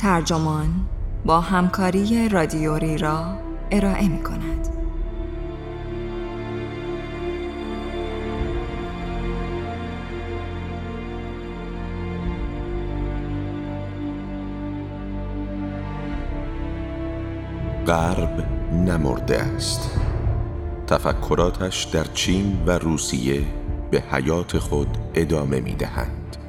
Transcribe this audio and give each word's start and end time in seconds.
ترجمان 0.00 0.68
با 1.24 1.40
همکاری 1.40 2.28
رادیوری 2.28 2.98
را 2.98 3.38
ارائه 3.70 4.08
می 4.08 4.22
کند. 4.22 4.68
غرب 17.86 18.46
نمرده 18.72 19.38
است 19.42 20.00
تفکراتش 20.86 21.84
در 21.84 22.04
چین 22.04 22.62
و 22.66 22.70
روسیه 22.70 23.42
به 23.90 24.02
حیات 24.10 24.58
خود 24.58 24.98
ادامه 25.14 25.60
می 25.60 25.74
دهند. 25.74 26.39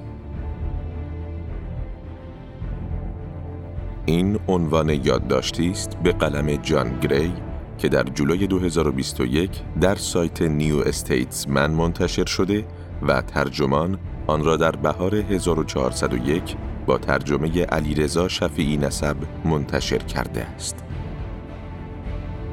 این 4.12 4.40
عنوان 4.48 4.90
یادداشتی 4.90 5.70
است 5.70 5.98
به 6.04 6.12
قلم 6.12 6.56
جان 6.56 7.00
گری 7.00 7.34
که 7.78 7.90
در 7.90 8.04
جولای 8.04 8.48
2021 8.48 9.52
در 9.82 9.96
سایت 9.96 10.42
نیو 10.42 10.78
استیتسمن 10.78 11.72
منتشر 11.72 12.26
شده 12.26 12.66
و 13.08 13.22
ترجمان 13.22 13.98
آن 14.28 14.46
را 14.46 14.58
در 14.58 14.72
بهار 14.72 15.16
1401 15.16 16.56
با 16.86 16.98
ترجمه 16.98 17.64
علیرضا 17.64 18.28
شفیعی 18.28 18.78
نسب 18.78 19.16
منتشر 19.46 19.98
کرده 19.98 20.44
است. 20.44 20.84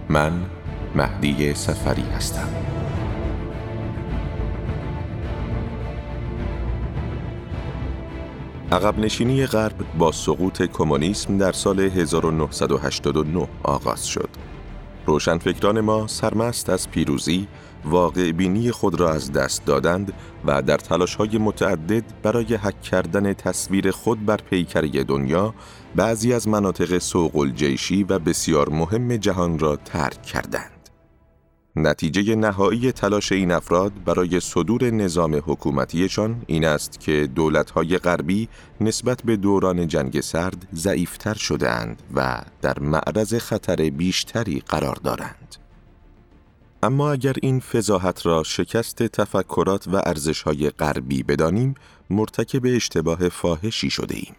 من 0.09 0.33
مهدی 0.95 1.55
سفری 1.55 2.05
هستم. 2.17 2.78
عقب 8.73 8.99
نشینی 8.99 9.47
غرب 9.47 9.75
با 9.99 10.13
سقوط 10.13 10.63
کمونیسم 10.63 11.39
در 11.39 11.53
سال 11.53 11.81
1989 11.81 13.49
آغاز 13.63 14.07
شد. 14.07 14.29
روشنفکران 15.07 15.81
ما 15.81 16.07
سرمست 16.07 16.71
از 16.71 16.91
پیروزی 16.91 17.49
واقع 17.85 18.33
بینی 18.33 18.71
خود 18.71 19.01
را 19.01 19.13
از 19.13 19.33
دست 19.33 19.65
دادند 19.65 20.13
و 20.47 20.63
در 20.63 20.77
تلاش 20.77 21.15
های 21.15 21.39
متعدد 21.39 22.05
برای 22.23 22.55
حک 22.55 22.83
کردن 22.83 23.33
تصویر 23.33 23.91
خود 23.91 24.27
بر 24.27 24.37
پیکری 24.37 25.05
دنیا 25.05 25.55
بعضی 25.97 26.33
از 26.33 26.49
مناطق 26.49 26.99
سوق 26.99 27.37
الجیشی 27.37 28.05
و 28.05 28.19
بسیار 28.19 28.69
مهم 28.69 29.17
جهان 29.17 29.59
را 29.59 29.77
ترک 29.77 30.23
کردند. 30.23 30.78
نتیجه 31.83 32.35
نهایی 32.35 32.93
تلاش 32.93 33.33
این 33.33 33.53
افراد 33.53 33.93
برای 34.05 34.41
صدور 34.41 34.91
نظام 34.91 35.35
حکومتیشان 35.35 36.43
این 36.47 36.65
است 36.65 37.01
که 37.01 37.27
دولتهای 37.35 37.99
غربی 37.99 38.49
نسبت 38.81 39.23
به 39.23 39.37
دوران 39.37 39.87
جنگ 39.87 40.21
سرد 40.21 40.69
ضعیفتر 40.75 41.35
شدهاند 41.35 42.03
و 42.15 42.43
در 42.63 42.79
معرض 42.79 43.35
خطر 43.35 43.77
بیشتری 43.77 44.63
قرار 44.69 44.97
دارند. 45.05 45.57
اما 46.83 47.13
اگر 47.13 47.35
این 47.43 47.61
فضاحت 47.61 48.27
را 48.27 48.43
شکست 48.43 49.03
تفکرات 49.03 49.89
و 49.89 49.97
ارزشهای 49.97 50.71
غربی 50.71 51.23
بدانیم، 51.23 51.75
مرتکب 52.11 52.63
اشتباه 52.65 53.29
فاحشی 53.29 53.91
شده 53.91 54.15
ایم. 54.15 54.35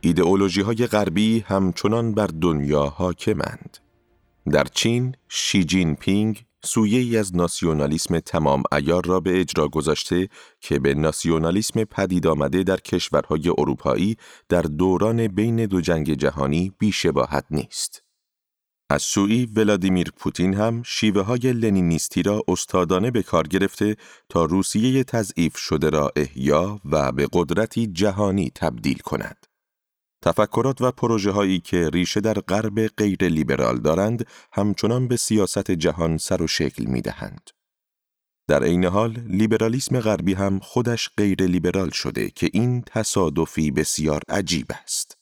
ایدئولوژی 0.00 0.60
های 0.60 0.86
غربی 0.86 1.44
همچنان 1.48 2.14
بر 2.14 2.26
دنیا 2.26 2.84
حاکمند. 2.84 3.78
در 4.48 4.64
چین، 4.64 5.14
شی 5.28 5.64
جین 5.64 5.94
پینگ 5.96 6.44
سویه 6.64 7.00
ای 7.00 7.16
از 7.16 7.36
ناسیونالیسم 7.36 8.20
تمام 8.20 8.62
ایار 8.72 9.06
را 9.06 9.20
به 9.20 9.40
اجرا 9.40 9.68
گذاشته 9.68 10.28
که 10.60 10.78
به 10.78 10.94
ناسیونالیسم 10.94 11.84
پدید 11.84 12.26
آمده 12.26 12.62
در 12.62 12.76
کشورهای 12.76 13.48
اروپایی 13.48 14.16
در 14.48 14.62
دوران 14.62 15.28
بین 15.28 15.66
دو 15.66 15.80
جنگ 15.80 16.14
جهانی 16.14 16.72
بیشباهت 16.78 17.44
نیست. 17.50 18.02
از 18.90 19.02
سوی 19.02 19.46
ولادیمیر 19.46 20.12
پوتین 20.16 20.54
هم 20.54 20.82
شیوه 20.82 21.22
های 21.22 21.52
لنینیستی 21.52 22.22
را 22.22 22.42
استادانه 22.48 23.10
به 23.10 23.22
کار 23.22 23.46
گرفته 23.46 23.96
تا 24.28 24.44
روسیه 24.44 25.04
تضعیف 25.04 25.56
شده 25.56 25.90
را 25.90 26.10
احیا 26.16 26.80
و 26.84 27.12
به 27.12 27.28
قدرتی 27.32 27.86
جهانی 27.86 28.50
تبدیل 28.54 28.98
کند. 28.98 29.47
تفکرات 30.22 30.80
و 30.80 30.90
پروژه 30.90 31.30
هایی 31.30 31.60
که 31.60 31.90
ریشه 31.90 32.20
در 32.20 32.34
غرب 32.34 32.86
غیر 32.86 33.24
لیبرال 33.28 33.78
دارند 33.78 34.26
همچنان 34.52 35.08
به 35.08 35.16
سیاست 35.16 35.70
جهان 35.70 36.18
سر 36.18 36.42
و 36.42 36.46
شکل 36.46 36.84
می 36.84 37.00
دهند. 37.00 37.50
در 38.48 38.64
عین 38.64 38.84
حال 38.84 39.24
لیبرالیسم 39.26 40.00
غربی 40.00 40.34
هم 40.34 40.58
خودش 40.58 41.10
غیر 41.16 41.42
لیبرال 41.42 41.90
شده 41.90 42.30
که 42.30 42.50
این 42.52 42.82
تصادفی 42.86 43.70
بسیار 43.70 44.22
عجیب 44.28 44.66
است. 44.70 45.18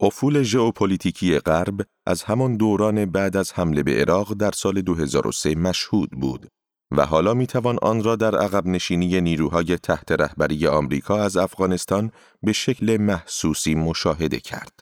افول 0.00 0.42
ژئوپلیتیکی 0.42 1.38
غرب 1.38 1.80
از 2.06 2.22
همان 2.22 2.56
دوران 2.56 3.04
بعد 3.04 3.36
از 3.36 3.52
حمله 3.52 3.82
به 3.82 4.00
عراق 4.00 4.34
در 4.34 4.50
سال 4.50 4.82
2003 4.82 5.54
مشهود 5.54 6.10
بود 6.10 6.48
و 6.90 7.06
حالا 7.06 7.34
می 7.34 7.46
توان 7.46 7.78
آن 7.82 8.04
را 8.04 8.16
در 8.16 8.36
عقب 8.38 8.66
نشینی 8.66 9.20
نیروهای 9.20 9.76
تحت 9.76 10.12
رهبری 10.12 10.66
آمریکا 10.66 11.22
از 11.22 11.36
افغانستان 11.36 12.12
به 12.42 12.52
شکل 12.52 12.96
محسوسی 12.96 13.74
مشاهده 13.74 14.40
کرد. 14.40 14.80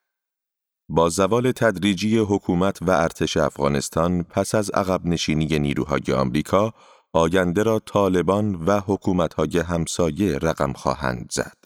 با 0.88 1.08
زوال 1.08 1.52
تدریجی 1.52 2.18
حکومت 2.18 2.82
و 2.82 2.90
ارتش 2.90 3.36
افغانستان 3.36 4.22
پس 4.22 4.54
از 4.54 4.70
عقب 4.70 5.06
نشینی 5.06 5.58
نیروهای 5.58 6.12
آمریکا، 6.16 6.74
آینده 7.12 7.62
را 7.62 7.78
طالبان 7.78 8.54
و 8.54 8.80
حکومتهای 8.80 9.58
همسایه 9.58 10.38
رقم 10.38 10.72
خواهند 10.72 11.30
زد. 11.32 11.56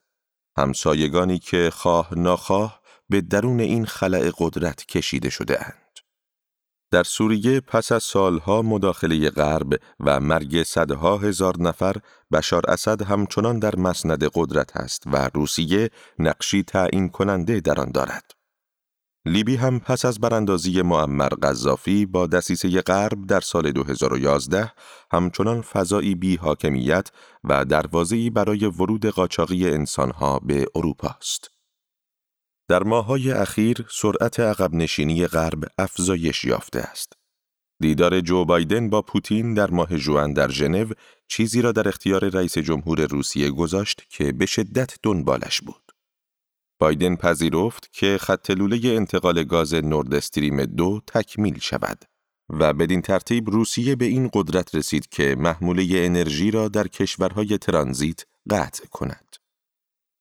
همسایگانی 0.58 1.38
که 1.38 1.70
خواه 1.72 2.14
ناخواه 2.14 2.80
به 3.08 3.20
درون 3.20 3.60
این 3.60 3.86
خلع 3.86 4.30
قدرت 4.38 4.86
کشیده 4.86 5.30
شده 5.30 5.66
اند. 5.66 5.87
در 6.90 7.02
سوریه 7.02 7.60
پس 7.60 7.92
از 7.92 8.02
سالها 8.02 8.62
مداخله 8.62 9.30
غرب 9.30 9.80
و 10.00 10.20
مرگ 10.20 10.62
صدها 10.62 11.18
هزار 11.18 11.54
نفر 11.60 11.96
بشار 12.32 12.62
اسد 12.68 13.02
همچنان 13.02 13.58
در 13.58 13.76
مسند 13.76 14.24
قدرت 14.34 14.76
است 14.76 15.02
و 15.06 15.30
روسیه 15.34 15.90
نقشی 16.18 16.62
تعیین 16.62 17.08
کننده 17.08 17.60
در 17.60 17.80
آن 17.80 17.90
دارد. 17.90 18.34
لیبی 19.26 19.56
هم 19.56 19.80
پس 19.80 20.04
از 20.04 20.20
براندازی 20.20 20.82
معمر 20.82 21.28
قذافی 21.28 22.06
با 22.06 22.26
دسیسه 22.26 22.82
غرب 22.82 23.26
در 23.26 23.40
سال 23.40 23.72
2011 23.72 24.72
همچنان 25.12 25.62
فضایی 25.62 26.14
بی 26.14 26.36
حاکمیت 26.36 27.10
و 27.44 27.64
دروازه‌ای 27.64 28.30
برای 28.30 28.66
ورود 28.66 29.06
قاچاقی 29.06 29.70
انسانها 29.70 30.38
به 30.38 30.66
اروپا 30.74 31.08
است. 31.08 31.57
در 32.68 32.82
ماهای 32.82 33.32
اخیر 33.32 33.86
سرعت 33.90 34.40
عقب 34.40 34.74
نشینی 34.74 35.26
غرب 35.26 35.64
افزایش 35.78 36.44
یافته 36.44 36.80
است. 36.80 37.12
دیدار 37.80 38.20
جو 38.20 38.44
بایدن 38.44 38.90
با 38.90 39.02
پوتین 39.02 39.54
در 39.54 39.70
ماه 39.70 39.96
جوان 39.98 40.32
در 40.32 40.50
ژنو 40.50 40.92
چیزی 41.28 41.62
را 41.62 41.72
در 41.72 41.88
اختیار 41.88 42.28
رئیس 42.28 42.58
جمهور 42.58 43.06
روسیه 43.06 43.50
گذاشت 43.50 44.02
که 44.08 44.32
به 44.32 44.46
شدت 44.46 44.96
دنبالش 45.02 45.60
بود. 45.60 45.92
بایدن 46.80 47.16
پذیرفت 47.16 47.92
که 47.92 48.18
خط 48.20 48.50
لوله 48.50 48.80
انتقال 48.84 49.44
گاز 49.44 49.74
نورد 49.74 50.14
استریم 50.14 50.64
دو 50.64 51.00
تکمیل 51.06 51.58
شود 51.58 52.04
و 52.48 52.72
بدین 52.72 53.02
ترتیب 53.02 53.50
روسیه 53.50 53.96
به 53.96 54.04
این 54.04 54.30
قدرت 54.32 54.74
رسید 54.74 55.06
که 55.06 55.36
محموله 55.38 55.86
انرژی 55.92 56.50
را 56.50 56.68
در 56.68 56.88
کشورهای 56.88 57.58
ترانزیت 57.58 58.24
قطع 58.50 58.86
کند. 58.86 59.36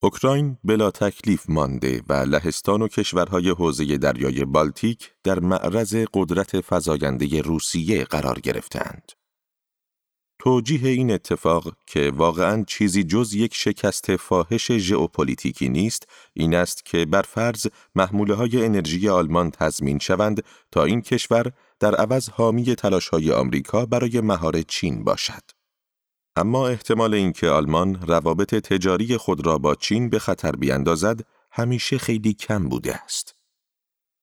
اوکراین 0.04 0.58
بلا 0.64 0.92
تکلیف 0.92 1.50
مانده 1.50 2.02
و 2.10 2.14
لهستان 2.14 2.82
و 2.82 2.88
کشورهای 2.88 3.50
حوزه 3.50 3.98
دریای 3.98 4.46
بالتیک 4.46 5.12
در 5.24 5.40
معرض 5.40 5.96
قدرت 6.14 6.62
فزاینده 6.62 7.42
روسیه 7.42 8.04
قرار 8.04 8.40
گرفتند. 8.40 9.12
توجیه 10.40 10.90
این 10.90 11.12
اتفاق 11.12 11.76
که 11.88 12.12
واقعا 12.16 12.64
چیزی 12.68 13.04
جز 13.04 13.34
یک 13.34 13.56
شکست 13.56 14.16
فاحش 14.16 14.72
ژئوپلیتیکی 14.72 15.70
نیست 15.70 16.08
این 16.34 16.56
است 16.56 16.86
که 16.86 17.06
بر 17.06 17.22
فرض 17.22 17.68
محموله 17.96 18.34
های 18.34 18.66
انرژی 18.66 19.10
آلمان 19.10 19.52
تضمین 19.52 20.00
شوند 20.00 20.44
تا 20.72 20.84
این 20.84 21.02
کشور 21.02 21.52
در 21.80 21.96
عوض 21.96 22.30
حامی 22.30 22.76
تلاش 22.76 23.08
های 23.08 23.32
آمریکا 23.32 23.86
برای 23.86 24.22
مهار 24.22 24.62
چین 24.62 25.04
باشد. 25.04 25.57
اما 26.38 26.68
احتمال 26.68 27.14
اینکه 27.14 27.50
آلمان 27.50 28.02
روابط 28.08 28.56
تجاری 28.56 29.18
خود 29.18 29.46
را 29.46 29.58
با 29.58 29.76
چین 29.76 30.10
به 30.10 30.20
خطر 30.20 30.52
بیاندازد 30.52 31.20
همیشه 31.52 31.98
خیلی 31.98 32.34
کم 32.34 32.70
بوده 32.70 32.96
است. 32.96 33.36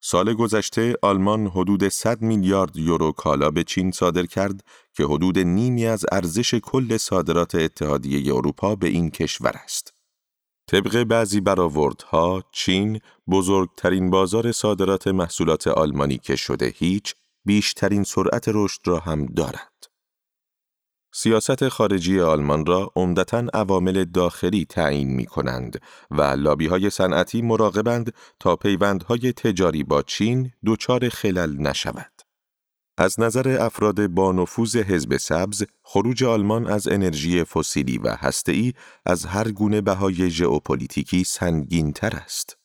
سال 0.03 0.35
گذشته 0.35 0.95
آلمان 1.03 1.47
حدود 1.47 1.89
100 1.89 2.23
میلیارد 2.23 2.77
یورو 2.77 3.13
کالا 3.13 3.51
به 3.51 3.65
چین 3.65 3.91
صادر 3.91 4.27
کرد 4.27 4.65
که 4.97 5.05
حدود 5.05 5.39
نیمی 5.39 5.87
از 5.87 6.05
ارزش 6.13 6.55
کل 6.55 6.97
صادرات 6.97 7.55
اتحادیه 7.55 8.35
اروپا 8.35 8.75
به 8.75 8.89
این 8.89 9.11
کشور 9.11 9.53
است. 9.65 9.95
طبق 10.67 11.05
بعضی 11.05 11.41
برآوردها 11.41 12.43
چین 12.53 13.01
بزرگترین 13.31 14.11
بازار 14.11 14.53
صادرات 14.53 15.07
محصولات 15.07 15.67
آلمانی 15.67 16.19
که 16.19 16.37
شده 16.37 16.73
هیچ 16.77 17.15
بیشترین 17.45 18.05
سرعت 18.05 18.45
رشد 18.49 18.81
را 18.85 18.99
هم 18.99 19.27
دارد. 19.27 19.74
سیاست 21.17 21.69
خارجی 21.69 22.21
آلمان 22.21 22.67
را 22.67 22.93
عمدتا 22.97 23.45
عوامل 23.55 24.05
داخلی 24.05 24.65
تعیین 24.65 25.09
می 25.09 25.27
کنند 25.27 25.81
و 26.11 26.23
لابی 26.23 26.67
های 26.67 26.91
صنعتی 26.91 27.43
مراقبند 27.43 28.15
تا 28.41 28.57
پیوندهای 28.57 29.33
تجاری 29.33 29.85
با 29.85 30.03
چین 30.03 30.51
دچار 30.67 31.09
خلل 31.09 31.57
نشود. 31.57 32.13
از 32.99 33.21
نظر 33.21 33.57
افراد 33.61 34.07
با 34.07 34.33
نفوذ 34.33 34.77
حزب 34.77 35.17
سبز، 35.17 35.65
خروج 35.83 36.25
آلمان 36.25 36.67
از 36.67 36.89
انرژی 36.89 37.45
فسیلی 37.45 37.99
و 37.99 38.17
هسته‌ای 38.19 38.73
از 39.07 39.27
هر 39.27 39.51
گونه 39.51 39.81
بهای 39.81 40.31
ژئوپلیتیکی 40.31 41.25
سنگین‌تر 41.25 42.17
است. 42.17 42.57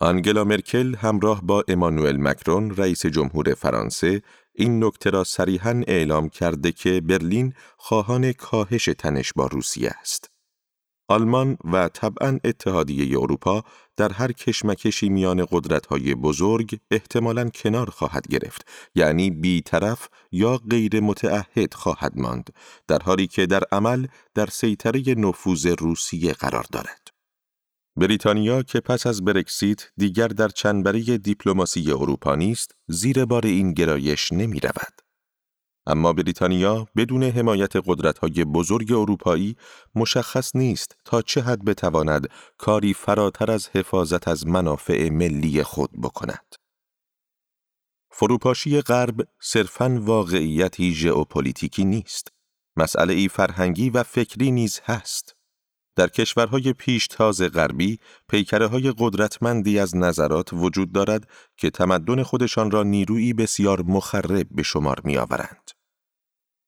آنگلا 0.00 0.44
مرکل 0.44 0.94
همراه 0.94 1.42
با 1.42 1.64
امانوئل 1.68 2.16
مکرون 2.16 2.76
رئیس 2.76 3.06
جمهور 3.06 3.54
فرانسه 3.54 4.22
این 4.54 4.84
نکته 4.84 5.10
را 5.10 5.24
صریحا 5.24 5.82
اعلام 5.86 6.28
کرده 6.28 6.72
که 6.72 7.00
برلین 7.00 7.54
خواهان 7.76 8.32
کاهش 8.32 8.84
تنش 8.84 9.32
با 9.36 9.46
روسیه 9.46 9.90
است. 10.00 10.34
آلمان 11.08 11.58
و 11.72 11.88
طبعا 11.88 12.38
اتحادیه 12.44 13.18
اروپا 13.20 13.64
در 13.96 14.12
هر 14.12 14.32
کشمکشی 14.32 15.08
میان 15.08 15.46
قدرت‌های 15.50 16.14
بزرگ 16.14 16.78
احتمالاً 16.90 17.50
کنار 17.50 17.90
خواهد 17.90 18.28
گرفت 18.28 18.68
یعنی 18.94 19.30
بیطرف 19.30 20.08
یا 20.32 20.56
غیر 20.70 21.00
متعهد 21.00 21.74
خواهد 21.74 22.12
ماند 22.16 22.50
در 22.88 22.98
حالی 22.98 23.26
که 23.26 23.46
در 23.46 23.62
عمل 23.72 24.06
در 24.34 24.46
سیطره 24.46 25.14
نفوذ 25.14 25.66
روسیه 25.66 26.32
قرار 26.32 26.66
دارد 26.72 27.13
بریتانیا 27.96 28.62
که 28.62 28.80
پس 28.80 29.06
از 29.06 29.24
برکسیت 29.24 29.88
دیگر 29.96 30.28
در 30.28 30.48
چنبره 30.48 31.18
دیپلماسی 31.18 31.92
اروپا 31.92 32.34
نیست 32.34 32.74
زیر 32.88 33.24
بار 33.24 33.46
این 33.46 33.72
گرایش 33.72 34.32
نمی 34.32 34.60
رود. 34.60 35.02
اما 35.86 36.12
بریتانیا 36.12 36.86
بدون 36.96 37.22
حمایت 37.22 37.72
قدرت‌های 37.86 38.44
بزرگ 38.44 38.92
اروپایی 38.92 39.56
مشخص 39.94 40.56
نیست 40.56 40.96
تا 41.04 41.22
چه 41.22 41.40
حد 41.40 41.64
بتواند 41.64 42.28
کاری 42.58 42.94
فراتر 42.94 43.50
از 43.50 43.68
حفاظت 43.68 44.28
از 44.28 44.46
منافع 44.46 45.08
ملی 45.08 45.62
خود 45.62 45.90
بکند. 46.02 46.54
فروپاشی 48.10 48.80
غرب 48.80 49.28
صرفاً 49.40 49.98
واقعیتی 50.02 50.94
ژئوپلیتیکی 50.94 51.84
نیست. 51.84 52.28
مسئله 52.76 53.14
ای 53.14 53.28
فرهنگی 53.28 53.90
و 53.90 54.02
فکری 54.02 54.50
نیز 54.50 54.80
هست. 54.84 55.36
در 55.96 56.08
کشورهای 56.08 56.72
پیشتاز 56.72 57.42
غربی 57.42 57.98
پیکره 58.28 58.66
های 58.66 58.94
قدرتمندی 58.98 59.78
از 59.78 59.96
نظرات 59.96 60.52
وجود 60.52 60.92
دارد 60.92 61.28
که 61.56 61.70
تمدن 61.70 62.22
خودشان 62.22 62.70
را 62.70 62.82
نیرویی 62.82 63.32
بسیار 63.32 63.82
مخرب 63.82 64.46
به 64.50 64.62
شمار 64.62 65.00
می 65.04 65.16
آورند. 65.16 65.70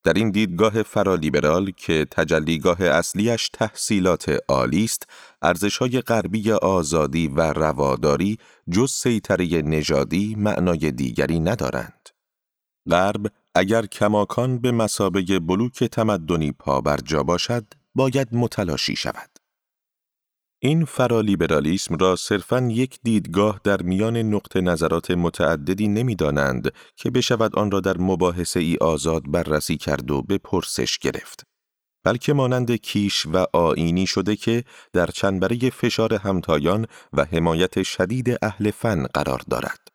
در 0.05 0.13
این 0.13 0.31
دیدگاه 0.31 0.83
فرالیبرال 0.83 1.71
که 1.71 2.07
تجلیگاه 2.11 2.83
اصلیش 2.83 3.49
تحصیلات 3.49 4.39
عالی 4.49 4.85
است، 4.85 5.07
ارزش‌های 5.43 6.01
غربی 6.01 6.53
آزادی 6.53 7.29
و 7.29 7.41
رواداری 7.41 8.39
جز 8.71 8.91
سیطره 8.91 9.63
نژادی 9.63 10.35
معنای 10.39 10.93
دیگری 10.93 11.41
ندارند. 11.41 12.09
غرب 12.91 13.27
اگر 13.55 13.87
کماکان 13.87 14.59
به 14.59 14.73
مسابه 14.73 15.23
بلوک 15.39 15.85
تمدنی 15.85 16.53
پا 16.53 16.81
بر 16.81 16.97
جا 16.97 17.23
باشد، 17.23 17.65
باید 17.97 18.29
متلاشی 18.33 18.97
شود. 18.97 19.31
این 20.63 20.85
فرالیبرالیسم 20.85 21.97
را 21.97 22.17
صرفاً 22.17 22.69
یک 22.71 22.99
دیدگاه 23.03 23.61
در 23.65 23.83
میان 23.83 24.17
نقط 24.17 24.57
نظرات 24.57 25.11
متعددی 25.11 25.89
نمی‌دانند 25.89 26.73
که 26.97 27.11
بشود 27.11 27.57
آن 27.57 27.71
را 27.71 27.81
در 27.81 27.99
مباحثه 27.99 28.61
ای 28.61 28.77
آزاد 28.77 29.23
بررسی 29.31 29.77
کرد 29.77 30.11
و 30.11 30.23
به 30.23 30.39
پرسش 30.39 30.99
گرفت. 30.99 31.43
بلکه 32.05 32.33
مانند 32.33 32.73
کیش 32.73 33.27
و 33.27 33.47
آینی 33.53 34.07
شده 34.07 34.37
که 34.37 34.65
در 34.93 35.07
چنبره 35.07 35.71
فشار 35.71 36.15
همتایان 36.15 36.87
و 37.13 37.25
حمایت 37.25 37.83
شدید 37.83 38.37
اهل 38.43 38.71
فن 38.71 39.07
قرار 39.15 39.43
دارد. 39.51 39.86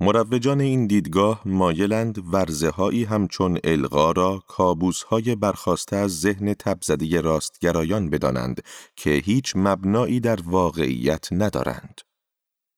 مروجان 0.00 0.60
این 0.60 0.86
دیدگاه 0.86 1.42
مایلند 1.44 2.34
ورزه 2.34 2.70
هایی 2.70 3.04
همچون 3.04 3.58
الغا 3.64 4.12
را 4.12 4.42
کابوس 4.48 5.02
های 5.02 5.34
برخواسته 5.34 5.96
از 5.96 6.20
ذهن 6.20 6.54
تبزدی 6.54 7.18
راستگرایان 7.18 8.10
بدانند 8.10 8.62
که 8.96 9.10
هیچ 9.10 9.52
مبنایی 9.56 10.20
در 10.20 10.38
واقعیت 10.44 11.28
ندارند. 11.32 12.00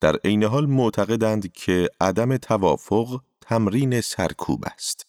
در 0.00 0.16
عین 0.16 0.44
حال 0.44 0.66
معتقدند 0.66 1.52
که 1.52 1.88
عدم 2.00 2.36
توافق 2.36 3.20
تمرین 3.40 4.00
سرکوب 4.00 4.64
است. 4.66 5.06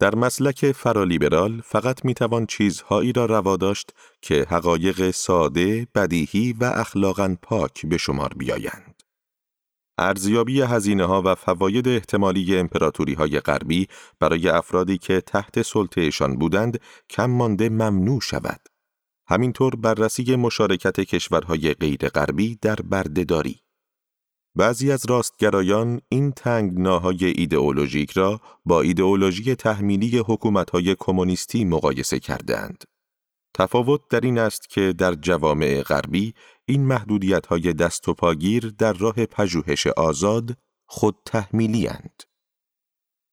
در 0.00 0.14
مسلک 0.14 0.72
فرالیبرال 0.72 1.60
فقط 1.64 2.04
می‌توان 2.04 2.46
چیزهایی 2.46 3.12
را 3.12 3.26
روا 3.26 3.56
داشت 3.56 3.94
که 4.22 4.46
حقایق 4.50 5.10
ساده، 5.10 5.86
بدیهی 5.94 6.52
و 6.52 6.64
اخلاقا 6.64 7.36
پاک 7.42 7.86
به 7.86 7.96
شمار 7.96 8.34
بیایند. 8.36 8.87
ارزیابی 9.98 10.62
هزینه 10.62 11.04
ها 11.04 11.22
و 11.24 11.34
فواید 11.34 11.88
احتمالی 11.88 12.56
امپراتوری 12.58 13.14
های 13.14 13.40
غربی 13.40 13.88
برای 14.20 14.48
افرادی 14.48 14.98
که 14.98 15.20
تحت 15.20 15.62
سلطهشان 15.62 16.36
بودند 16.36 16.80
کم 17.10 17.30
مانده 17.30 17.68
ممنوع 17.68 18.20
شود. 18.20 18.60
همینطور 19.28 19.76
بررسی 19.76 20.36
مشارکت 20.36 21.00
کشورهای 21.00 21.74
غیر 21.74 22.08
غربی 22.08 22.58
در 22.62 22.76
بردهداری. 22.76 23.60
بعضی 24.54 24.92
از 24.92 25.06
راستگرایان 25.08 26.00
این 26.08 26.32
تنگناهای 26.32 27.24
ایدئولوژیک 27.24 28.10
را 28.10 28.40
با 28.64 28.80
ایدئولوژی 28.80 29.54
تحمیلی 29.54 30.18
حکومتهای 30.18 30.96
کمونیستی 30.98 31.64
مقایسه 31.64 32.18
کردند. 32.18 32.84
تفاوت 33.54 34.00
در 34.10 34.20
این 34.20 34.38
است 34.38 34.68
که 34.68 34.92
در 34.92 35.14
جوامع 35.14 35.82
غربی 35.82 36.34
این 36.68 36.86
محدودیت 36.86 37.46
های 37.46 37.72
دست 37.72 38.08
و 38.08 38.14
پاگیر 38.14 38.74
در 38.78 38.92
راه 38.92 39.26
پژوهش 39.26 39.86
آزاد 39.86 40.56
خود 40.86 41.16
تحمیلی 41.26 41.88
اند. 41.88 42.22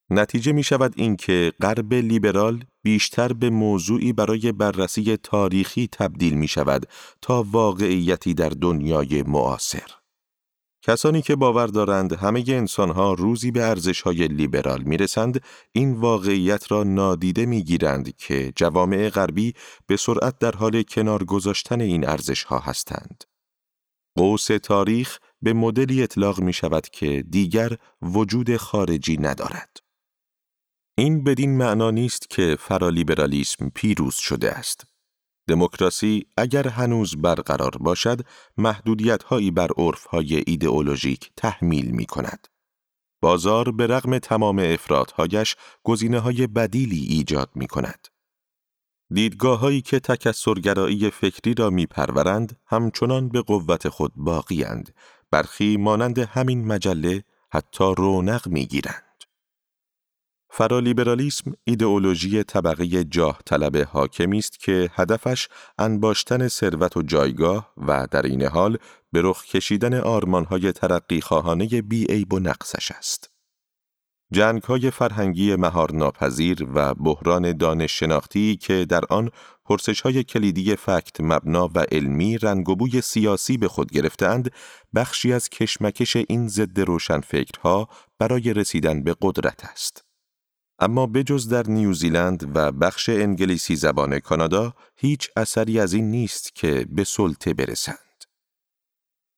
نتیجه 0.09 0.51
می 0.51 0.63
شود 0.63 0.93
اینکه 0.95 1.53
غرب 1.61 1.93
لیبرال 1.93 2.63
بیشتر 2.83 3.33
به 3.33 3.49
موضوعی 3.49 4.13
برای 4.13 4.51
بررسی 4.51 5.17
تاریخی 5.17 5.89
تبدیل 5.91 6.33
می 6.33 6.47
شود 6.47 6.87
تا 7.21 7.45
واقعیتی 7.51 8.33
در 8.33 8.49
دنیای 8.49 9.23
معاصر. 9.23 10.04
کسانی 10.87 11.21
که 11.21 11.35
باور 11.35 11.67
دارند 11.67 12.13
همه 12.13 12.43
انسانها 12.47 13.13
روزی 13.13 13.51
به 13.51 13.63
ارزشهای 13.63 14.27
لیبرال 14.27 14.83
می‌رسند 14.83 15.43
این 15.71 15.93
واقعیت 15.93 16.71
را 16.71 16.83
نادیده 16.83 17.45
می‌گیرند 17.45 18.17
که 18.17 18.53
جوامع 18.55 19.09
غربی 19.09 19.53
به 19.87 19.97
سرعت 19.97 20.39
در 20.39 20.51
حال 20.51 20.83
کنار 20.83 21.23
گذاشتن 21.23 21.81
این 21.81 22.07
ارزشها 22.07 22.59
هستند. 22.59 23.23
قوس 24.17 24.47
تاریخ 24.47 25.19
به 25.41 25.53
مدلی 25.53 26.03
اطلاق 26.03 26.39
می 26.39 26.53
شود 26.53 26.89
که 26.89 27.23
دیگر 27.29 27.77
وجود 28.01 28.57
خارجی 28.57 29.17
ندارد. 29.17 29.77
این 30.97 31.23
بدین 31.23 31.57
معنا 31.57 31.91
نیست 31.91 32.29
که 32.29 32.57
فرالیبرالیسم 32.59 33.69
پیروز 33.69 34.15
شده 34.15 34.51
است. 34.51 34.94
دموکراسی 35.47 36.25
اگر 36.37 36.67
هنوز 36.67 37.15
برقرار 37.21 37.77
باشد 37.79 38.21
محدودیت 38.57 39.23
هایی 39.23 39.51
بر 39.51 39.69
عرف 39.77 40.05
های 40.05 40.43
ایدئولوژیک 40.47 41.31
تحمیل 41.37 41.91
می 41.91 42.05
کند. 42.05 42.47
بازار 43.21 43.71
به 43.71 43.87
رغم 43.87 44.17
تمام 44.19 44.59
افرادهایش 44.59 45.55
گزینه 45.83 46.19
های 46.19 46.47
بدیلی 46.47 47.03
ایجاد 47.09 47.49
می 47.55 47.67
کند. 47.67 48.07
دیدگاه 49.13 49.59
هایی 49.59 49.81
که 49.81 49.99
تکسرگرایی 49.99 51.09
فکری 51.09 51.53
را 51.53 51.69
می 51.69 51.85
پرورند 51.85 52.59
همچنان 52.65 53.29
به 53.29 53.41
قوت 53.41 53.89
خود 53.89 54.11
باقی 54.15 54.65
برخی 55.31 55.77
مانند 55.77 56.19
همین 56.19 56.67
مجله 56.67 57.23
حتی 57.51 57.93
رونق 57.97 58.47
می 58.47 58.65
گیرند. 58.65 59.14
فرالیبرالیسم 60.57 61.53
ایدئولوژی 61.63 62.43
طبقه 62.43 63.03
جاه 63.03 63.39
طلب 63.45 63.77
حاکمی 63.77 64.37
است 64.37 64.59
که 64.59 64.89
هدفش 64.93 65.47
انباشتن 65.77 66.47
ثروت 66.47 66.97
و 66.97 67.01
جایگاه 67.01 67.73
و 67.77 68.07
در 68.11 68.21
این 68.21 68.43
حال 68.43 68.77
به 69.11 69.21
رخ 69.21 69.45
کشیدن 69.45 69.93
آرمانهای 69.93 70.71
ترقی 70.71 71.21
خواهانه 71.21 71.81
بی 71.81 72.05
عیب 72.05 72.33
و 72.33 72.39
نقصش 72.39 72.91
است. 72.91 73.29
جنگ 74.33 74.63
های 74.63 74.91
فرهنگی 74.91 75.55
مهار 75.55 75.91
ناپذیر 75.91 76.67
و 76.73 76.93
بحران 76.93 77.57
دانش 77.57 77.99
شناختی 77.99 78.55
که 78.55 78.85
در 78.85 79.03
آن 79.09 79.29
پرسش 79.65 80.01
های 80.01 80.23
کلیدی 80.23 80.75
فکت 80.75 81.21
مبنا 81.21 81.69
و 81.75 81.79
علمی 81.91 82.37
رنگ 82.37 82.69
و 82.69 82.75
بوی 82.75 83.01
سیاسی 83.01 83.57
به 83.57 83.67
خود 83.67 83.91
گرفتند 83.91 84.51
بخشی 84.95 85.33
از 85.33 85.49
کشمکش 85.49 86.15
این 86.15 86.47
ضد 86.47 86.79
روشن 86.79 87.19
فکرها 87.19 87.89
برای 88.19 88.53
رسیدن 88.53 89.03
به 89.03 89.15
قدرت 89.21 89.65
است. 89.65 90.04
اما 90.79 91.07
بجز 91.07 91.49
در 91.49 91.67
نیوزیلند 91.67 92.51
و 92.55 92.71
بخش 92.71 93.09
انگلیسی 93.09 93.75
زبان 93.75 94.19
کانادا 94.19 94.73
هیچ 94.95 95.29
اثری 95.35 95.79
از 95.79 95.93
این 95.93 96.11
نیست 96.11 96.55
که 96.55 96.85
به 96.89 97.03
سلطه 97.03 97.53
برسند. 97.53 97.97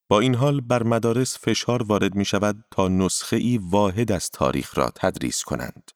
با 0.09 0.19
این 0.19 0.35
حال 0.35 0.61
بر 0.61 0.83
مدارس 0.83 1.37
فشار 1.39 1.83
وارد 1.83 2.15
می 2.15 2.25
شود 2.25 2.65
تا 2.71 2.87
نسخه 2.87 3.37
ای 3.37 3.59
واحد 3.63 4.11
از 4.11 4.29
تاریخ 4.29 4.77
را 4.77 4.91
تدریس 4.95 5.43
کنند. 5.43 5.91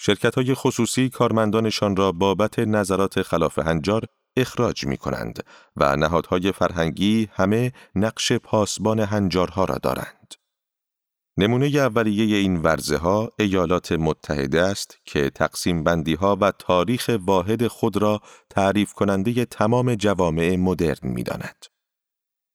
شرکت 0.00 0.34
های 0.34 0.54
خصوصی 0.54 1.08
کارمندانشان 1.08 1.96
را 1.96 2.12
بابت 2.12 2.58
نظرات 2.58 3.22
خلاف 3.22 3.58
هنجار 3.58 4.04
اخراج 4.36 4.86
می 4.86 4.96
کنند 4.96 5.44
و 5.76 5.96
نهادهای 5.96 6.52
فرهنگی 6.52 7.28
همه 7.32 7.72
نقش 7.94 8.32
پاسبان 8.32 9.00
هنجارها 9.00 9.64
را 9.64 9.78
دارند. 9.78 10.34
نمونه 11.40 11.66
اولیه 11.66 12.36
این 12.36 12.56
ورزه 12.56 12.96
ها 12.96 13.32
ایالات 13.38 13.92
متحده 13.92 14.62
است 14.62 14.98
که 15.04 15.30
تقسیم 15.30 15.84
بندی 15.84 16.14
ها 16.14 16.38
و 16.40 16.50
تاریخ 16.50 17.10
واحد 17.26 17.66
خود 17.66 17.96
را 17.96 18.20
تعریف 18.50 18.92
کننده 18.92 19.44
تمام 19.44 19.94
جوامع 19.94 20.56
مدرن 20.56 20.98
می 21.02 21.22
داند. 21.22 21.66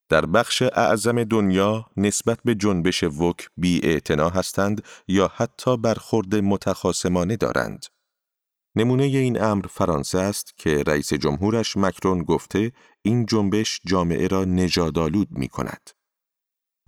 در 0.09 0.25
بخش 0.25 0.61
اعظم 0.61 1.23
دنیا 1.23 1.85
نسبت 1.97 2.39
به 2.45 2.55
جنبش 2.55 3.03
وک 3.03 3.49
بی 3.57 4.01
هستند 4.09 4.83
یا 5.07 5.31
حتی 5.35 5.77
برخورد 5.77 6.35
متخاسمانه 6.35 7.35
دارند. 7.35 7.85
نمونه 8.75 9.03
این 9.03 9.41
امر 9.41 9.65
فرانسه 9.69 10.19
است 10.19 10.57
که 10.57 10.83
رئیس 10.87 11.13
جمهورش 11.13 11.77
مکرون 11.77 12.23
گفته 12.23 12.71
این 13.01 13.25
جنبش 13.25 13.79
جامعه 13.85 14.27
را 14.27 14.45
نژادآلود 14.45 15.27
می 15.31 15.47
کند. 15.47 15.89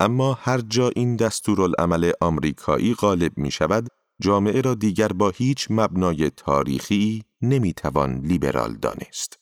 اما 0.00 0.32
هر 0.32 0.60
جا 0.60 0.88
این 0.96 1.16
دستورالعمل 1.16 2.12
آمریکایی 2.20 2.94
غالب 2.94 3.38
می 3.38 3.50
شود، 3.50 3.88
جامعه 4.22 4.60
را 4.60 4.74
دیگر 4.74 5.08
با 5.08 5.30
هیچ 5.30 5.66
مبنای 5.70 6.30
تاریخی 6.30 7.22
نمی 7.42 7.72
توان 7.72 8.20
لیبرال 8.20 8.74
دانست. 8.74 9.38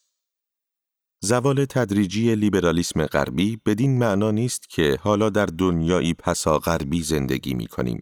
زوال 1.21 1.65
تدریجی 1.65 2.35
لیبرالیسم 2.35 3.05
غربی 3.05 3.61
بدین 3.65 3.97
معنا 3.97 4.31
نیست 4.31 4.69
که 4.69 4.97
حالا 5.01 5.29
در 5.29 5.45
دنیایی 5.45 6.13
پسا 6.13 6.59
غربی 6.59 7.01
زندگی 7.01 7.53
می 7.53 7.67
کنیم. 7.67 8.01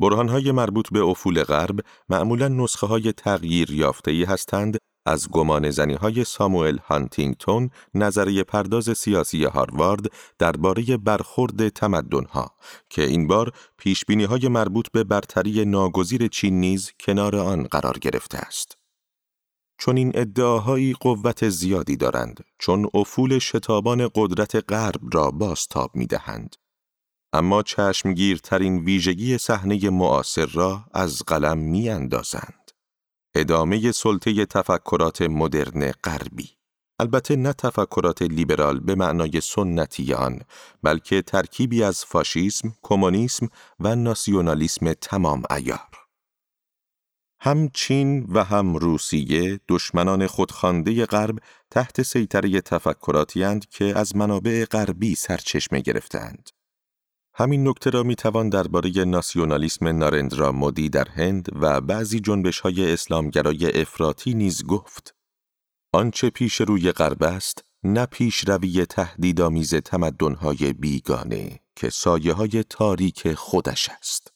برهانهای 0.00 0.52
مربوط 0.52 0.90
به 0.92 1.00
افول 1.00 1.42
غرب 1.42 1.80
معمولا 2.08 2.48
نسخه 2.48 2.86
های 2.86 3.12
تغییر 3.12 3.70
یافته 3.70 4.24
هستند 4.28 4.78
از 5.06 5.28
گمان 5.28 5.70
زنی 5.70 5.94
های 5.94 6.24
ساموئل 6.24 6.78
هانتینگتون 6.78 7.70
نظریه 7.94 8.44
پرداز 8.44 8.98
سیاسی 8.98 9.44
هاروارد 9.44 10.06
درباره 10.38 10.96
برخورد 10.96 11.68
تمدنها 11.68 12.54
که 12.90 13.02
این 13.02 13.26
بار 13.26 13.52
پیش 13.78 14.04
های 14.28 14.48
مربوط 14.48 14.86
به 14.92 15.04
برتری 15.04 15.64
ناگزیر 15.64 16.28
چین 16.28 16.60
نیز 16.60 16.92
کنار 17.00 17.36
آن 17.36 17.62
قرار 17.62 17.98
گرفته 17.98 18.38
است. 18.38 18.76
چون 19.78 19.96
این 19.96 20.12
ادعاهایی 20.14 20.92
قوت 20.92 21.48
زیادی 21.48 21.96
دارند 21.96 22.44
چون 22.58 22.86
افول 22.94 23.38
شتابان 23.38 24.08
قدرت 24.14 24.72
غرب 24.72 25.00
را 25.12 25.30
بازتاب 25.30 25.90
می 25.96 26.06
دهند. 26.06 26.56
اما 27.32 27.62
چشمگیرترین 27.62 28.78
ویژگی 28.78 29.38
صحنه 29.38 29.90
معاصر 29.90 30.46
را 30.46 30.84
از 30.94 31.22
قلم 31.26 31.58
می 31.58 31.88
اندازند. 31.88 32.61
ادامه 33.34 33.92
سلطه 33.92 34.46
تفکرات 34.46 35.22
مدرن 35.22 35.90
غربی 35.90 36.50
البته 36.98 37.36
نه 37.36 37.52
تفکرات 37.52 38.22
لیبرال 38.22 38.80
به 38.80 38.94
معنای 38.94 39.40
سنتی 39.40 40.14
آن 40.14 40.40
بلکه 40.82 41.22
ترکیبی 41.22 41.82
از 41.82 42.04
فاشیسم، 42.04 42.72
کمونیسم 42.82 43.48
و 43.80 43.96
ناسیونالیسم 43.96 44.92
تمام 44.92 45.42
ایار 45.50 45.78
هم 47.40 47.68
چین 47.68 48.26
و 48.28 48.44
هم 48.44 48.76
روسیه 48.76 49.60
دشمنان 49.68 50.26
خودخوانده 50.26 51.06
غرب 51.06 51.38
تحت 51.70 52.02
سیطره 52.02 52.60
تفکراتی 52.60 53.60
که 53.70 53.84
از 53.84 54.16
منابع 54.16 54.64
غربی 54.64 55.14
سرچشمه 55.14 55.80
گرفتند. 55.80 56.50
همین 57.34 57.68
نکته 57.68 57.90
را 57.90 58.02
می 58.02 58.14
توان 58.14 58.48
درباره 58.48 59.04
ناسیونالیسم 59.04 59.88
نارندرا 59.88 60.52
مودی 60.52 60.88
در 60.88 61.08
هند 61.08 61.48
و 61.60 61.80
بعضی 61.80 62.20
جنبش 62.20 62.60
های 62.60 62.92
اسلامگرای 62.92 63.80
افراطی 63.80 64.34
نیز 64.34 64.64
گفت. 64.64 65.14
آنچه 65.92 66.30
پیش 66.30 66.60
روی 66.60 66.92
غرب 66.92 67.22
است، 67.22 67.64
نه 67.84 68.06
پیش 68.06 68.48
روی 68.48 68.86
تهدیدآمیز 68.86 69.74
تمدن‌های 69.74 70.72
بیگانه 70.72 71.60
که 71.76 71.90
سایه 71.90 72.32
های 72.32 72.64
تاریک 72.70 73.34
خودش 73.34 73.88
است. 73.88 74.31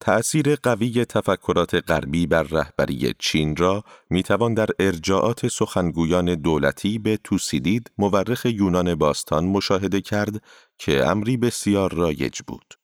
تأثیر 0.00 0.56
قوی 0.56 1.04
تفکرات 1.04 1.74
غربی 1.74 2.26
بر 2.26 2.42
رهبری 2.42 3.14
چین 3.18 3.56
را 3.56 3.84
می‌توان 4.10 4.54
در 4.54 4.68
ارجاعات 4.78 5.48
سخنگویان 5.48 6.34
دولتی 6.34 6.98
به 6.98 7.16
توسیدید 7.24 7.90
مورخ 7.98 8.46
یونان 8.46 8.94
باستان 8.94 9.44
مشاهده 9.44 10.00
کرد 10.00 10.42
که 10.78 11.06
امری 11.06 11.36
بسیار 11.36 11.94
رایج 11.94 12.40
بود. 12.46 12.74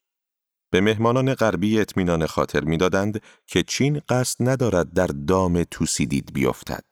به 0.70 0.80
مهمانان 0.80 1.34
غربی 1.34 1.80
اطمینان 1.80 2.26
خاطر 2.26 2.64
می‌دادند 2.64 3.22
که 3.46 3.62
چین 3.62 4.00
قصد 4.08 4.48
ندارد 4.48 4.92
در 4.92 5.06
دام 5.06 5.64
توسیدید 5.64 6.32
بیفتد. 6.34 6.84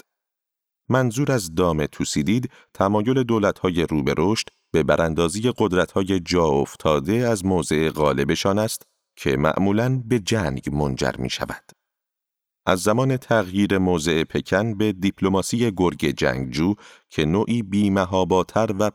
منظور 0.88 1.32
از 1.32 1.54
دام 1.54 1.86
توسیدید 1.86 2.50
تمایل 2.74 3.22
دولت‌های 3.22 3.82
رو 3.82 4.02
به 4.02 4.14
رشد 4.18 4.48
به 4.72 4.82
براندازی 4.82 5.52
قدرت‌های 5.58 6.20
جا 6.20 6.44
افتاده 6.44 7.12
از 7.12 7.44
موضع 7.44 7.90
غالبشان 7.90 8.58
است 8.58 8.89
که 9.20 9.36
معمولاً 9.36 10.02
به 10.04 10.18
جنگ 10.18 10.62
منجر 10.72 11.12
می 11.18 11.30
شود. 11.30 11.72
از 12.66 12.80
زمان 12.80 13.16
تغییر 13.16 13.78
موضع 13.78 14.24
پکن 14.24 14.74
به 14.74 14.92
دیپلماسی 14.92 15.72
گرگ 15.76 16.06
جنگجو 16.06 16.74
که 17.08 17.24
نوعی 17.24 17.62
بیمهاباتر 17.62 18.74
و 18.78 18.90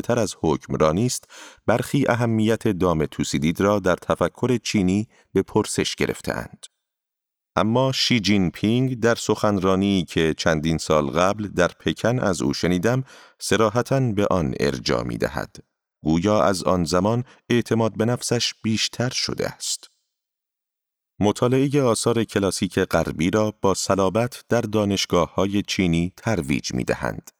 تر 0.00 0.18
از 0.18 0.36
حکمرانی 0.40 1.06
است، 1.06 1.24
برخی 1.66 2.04
اهمیت 2.08 2.68
دام 2.68 3.06
توسیدید 3.06 3.60
را 3.60 3.78
در 3.78 3.96
تفکر 3.96 4.56
چینی 4.56 5.08
به 5.32 5.42
پرسش 5.42 5.94
گرفتند. 5.94 6.66
اما 7.56 7.92
شی 7.92 8.20
جین 8.20 8.50
پینگ 8.50 9.00
در 9.00 9.14
سخنرانی 9.14 10.04
که 10.04 10.34
چندین 10.38 10.78
سال 10.78 11.06
قبل 11.06 11.48
در 11.48 11.68
پکن 11.68 12.18
از 12.18 12.42
او 12.42 12.54
شنیدم، 12.54 13.04
سراحتا 13.38 14.00
به 14.00 14.26
آن 14.30 14.54
ارجا 14.60 15.02
می 15.02 15.18
دهد. 15.18 15.56
گویا 16.04 16.42
از 16.42 16.62
آن 16.62 16.84
زمان 16.84 17.24
اعتماد 17.50 17.96
به 17.96 18.04
نفسش 18.04 18.54
بیشتر 18.62 19.10
شده 19.10 19.48
است. 19.48 19.90
مطالعه 21.20 21.82
آثار 21.82 22.24
کلاسیک 22.24 22.78
غربی 22.78 23.30
را 23.30 23.54
با 23.60 23.74
صلابت 23.74 24.44
در 24.48 24.60
دانشگاه 24.60 25.34
های 25.34 25.62
چینی 25.62 26.12
ترویج 26.16 26.74
می 26.74 26.84
دهند. 26.84 27.30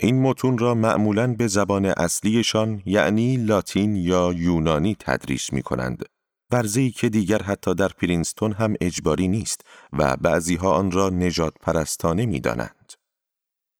این 0.00 0.22
متون 0.22 0.58
را 0.58 0.74
معمولاً 0.74 1.34
به 1.34 1.46
زبان 1.46 1.86
اصلیشان 1.86 2.82
یعنی 2.86 3.36
لاتین 3.36 3.96
یا 3.96 4.32
یونانی 4.36 4.96
تدریس 5.00 5.52
می 5.52 5.62
کنند. 5.62 6.04
ورزی 6.52 6.90
که 6.90 7.08
دیگر 7.08 7.42
حتی 7.42 7.74
در 7.74 7.88
پرینستون 7.88 8.52
هم 8.52 8.74
اجباری 8.80 9.28
نیست 9.28 9.60
و 9.92 10.16
بعضیها 10.16 10.72
آن 10.74 10.90
را 10.90 11.10
نجات 11.10 11.54
پرستانه 11.60 12.26
می 12.26 12.40
دانند. 12.40 12.83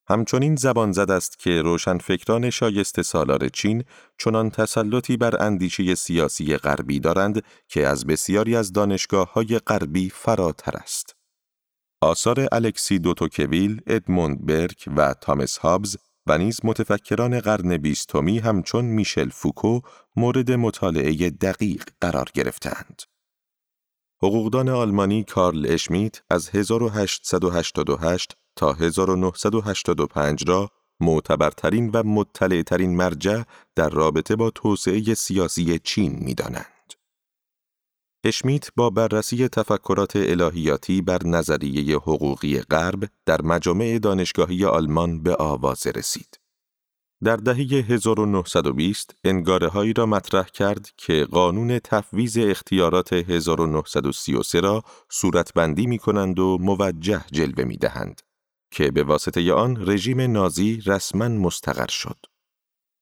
همچنین 0.06 0.56
زبان 0.56 0.92
زد 0.92 1.10
است 1.10 1.38
که 1.38 1.62
روشنفکران 1.62 2.50
شایسته 2.50 3.02
سالار 3.02 3.48
چین 3.48 3.84
چنان 4.18 4.50
تسلطی 4.50 5.16
بر 5.16 5.42
اندیشه 5.42 5.94
سیاسی 5.94 6.56
غربی 6.56 7.00
دارند 7.00 7.42
که 7.68 7.86
از 7.86 8.06
بسیاری 8.06 8.56
از 8.56 8.72
دانشگاه 8.72 9.32
های 9.32 9.58
غربی 9.58 10.10
فراتر 10.10 10.76
است. 10.76 11.16
آثار 12.00 12.48
الکسی 12.52 12.98
دوتوکویل، 12.98 13.80
ادموند 13.86 14.46
برک 14.46 14.88
و 14.96 15.14
تامس 15.20 15.58
هابز 15.58 15.96
و 16.26 16.38
نیز 16.38 16.60
متفکران 16.64 17.40
قرن 17.40 17.76
بیستمی 17.76 18.38
همچون 18.38 18.84
میشل 18.84 19.28
فوکو 19.28 19.80
مورد 20.16 20.50
مطالعه 20.52 21.30
دقیق 21.30 21.84
قرار 22.00 22.28
گرفتند. 22.34 23.02
حقوقدان 24.22 24.68
آلمانی 24.68 25.24
کارل 25.24 25.66
اشمیت 25.68 26.22
از 26.30 26.48
1888 26.48 28.36
تا 28.56 28.72
1985 28.72 30.48
را 30.48 30.70
معتبرترین 31.00 31.90
و 31.90 32.02
مطلعترین 32.02 32.96
مرجع 32.96 33.42
در 33.74 33.88
رابطه 33.88 34.36
با 34.36 34.50
توسعه 34.50 35.14
سیاسی 35.14 35.78
چین 35.78 36.12
می 36.24 36.34
دانند. 36.34 36.94
اشمیت 38.24 38.68
با 38.76 38.90
بررسی 38.90 39.48
تفکرات 39.48 40.16
الهیاتی 40.16 41.02
بر 41.02 41.26
نظریه 41.26 41.96
حقوقی 41.96 42.60
غرب 42.60 43.08
در 43.26 43.42
مجامع 43.42 43.98
دانشگاهی 43.98 44.64
آلمان 44.64 45.22
به 45.22 45.36
آواز 45.36 45.86
رسید. 45.86 46.38
در 47.24 47.36
دهه 47.36 47.56
1920 47.56 49.14
انگاره 49.24 49.68
هایی 49.68 49.92
را 49.92 50.06
مطرح 50.06 50.44
کرد 50.44 50.90
که 50.96 51.24
قانون 51.24 51.78
تفویض 51.78 52.38
اختیارات 52.40 53.12
1933 53.12 54.60
را 54.60 54.82
صورتبندی 55.10 55.86
می 55.86 55.98
کنند 55.98 56.38
و 56.38 56.58
موجه 56.60 57.24
جلوه 57.32 57.64
می 57.64 57.76
دهند. 57.76 58.22
که 58.74 58.90
به 58.90 59.02
واسطه 59.02 59.52
آن 59.52 59.90
رژیم 59.90 60.20
نازی 60.20 60.82
رسما 60.86 61.28
مستقر 61.28 61.88
شد. 61.88 62.16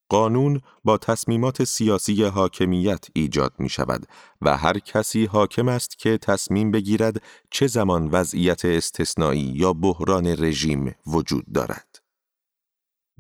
قانون 0.09 0.61
با 0.85 0.99
تصمیمات 0.99 1.65
سیاسی 1.65 2.25
حاکمیت 2.25 3.07
ایجاد 3.13 3.53
می 3.59 3.69
شود 3.69 4.07
و 4.43 4.57
هر 4.57 4.79
کسی 4.79 5.25
حاکم 5.25 5.69
است 5.69 5.99
که 5.99 6.19
تصمیم 6.19 6.71
بگیرد 6.71 7.23
چه 7.51 7.67
زمان 7.67 8.09
وضعیت 8.11 8.65
استثنایی 8.65 9.53
یا 9.57 9.73
بحران 9.73 10.27
رژیم 10.27 10.95
وجود 11.07 11.53
دارد. 11.55 11.92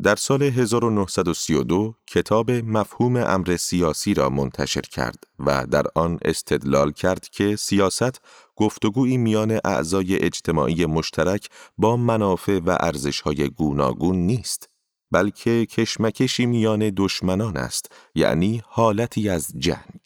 در 0.02 0.16
سال 0.16 0.42
1932 0.42 1.94
کتاب 2.06 2.50
مفهوم 2.50 3.16
امر 3.16 3.56
سیاسی 3.56 4.14
را 4.14 4.30
منتشر 4.30 4.80
کرد 4.80 5.24
و 5.38 5.66
در 5.66 5.86
آن 5.94 6.18
استدلال 6.22 6.92
کرد 6.92 7.28
که 7.28 7.56
سیاست 7.56 8.20
گفتگوی 8.56 9.16
میان 9.16 9.60
اعضای 9.64 10.16
اجتماعی 10.16 10.86
مشترک 10.86 11.48
با 11.78 11.96
منافع 11.96 12.58
و 12.58 12.76
ارزشهای 12.80 13.48
گوناگون 13.48 14.16
نیست 14.16 14.68
بلکه 15.10 15.66
کشمکشی 15.66 16.46
میان 16.46 16.92
دشمنان 16.96 17.56
است 17.56 17.92
یعنی 18.14 18.62
حالتی 18.66 19.28
از 19.28 19.46
جنگ. 19.58 20.00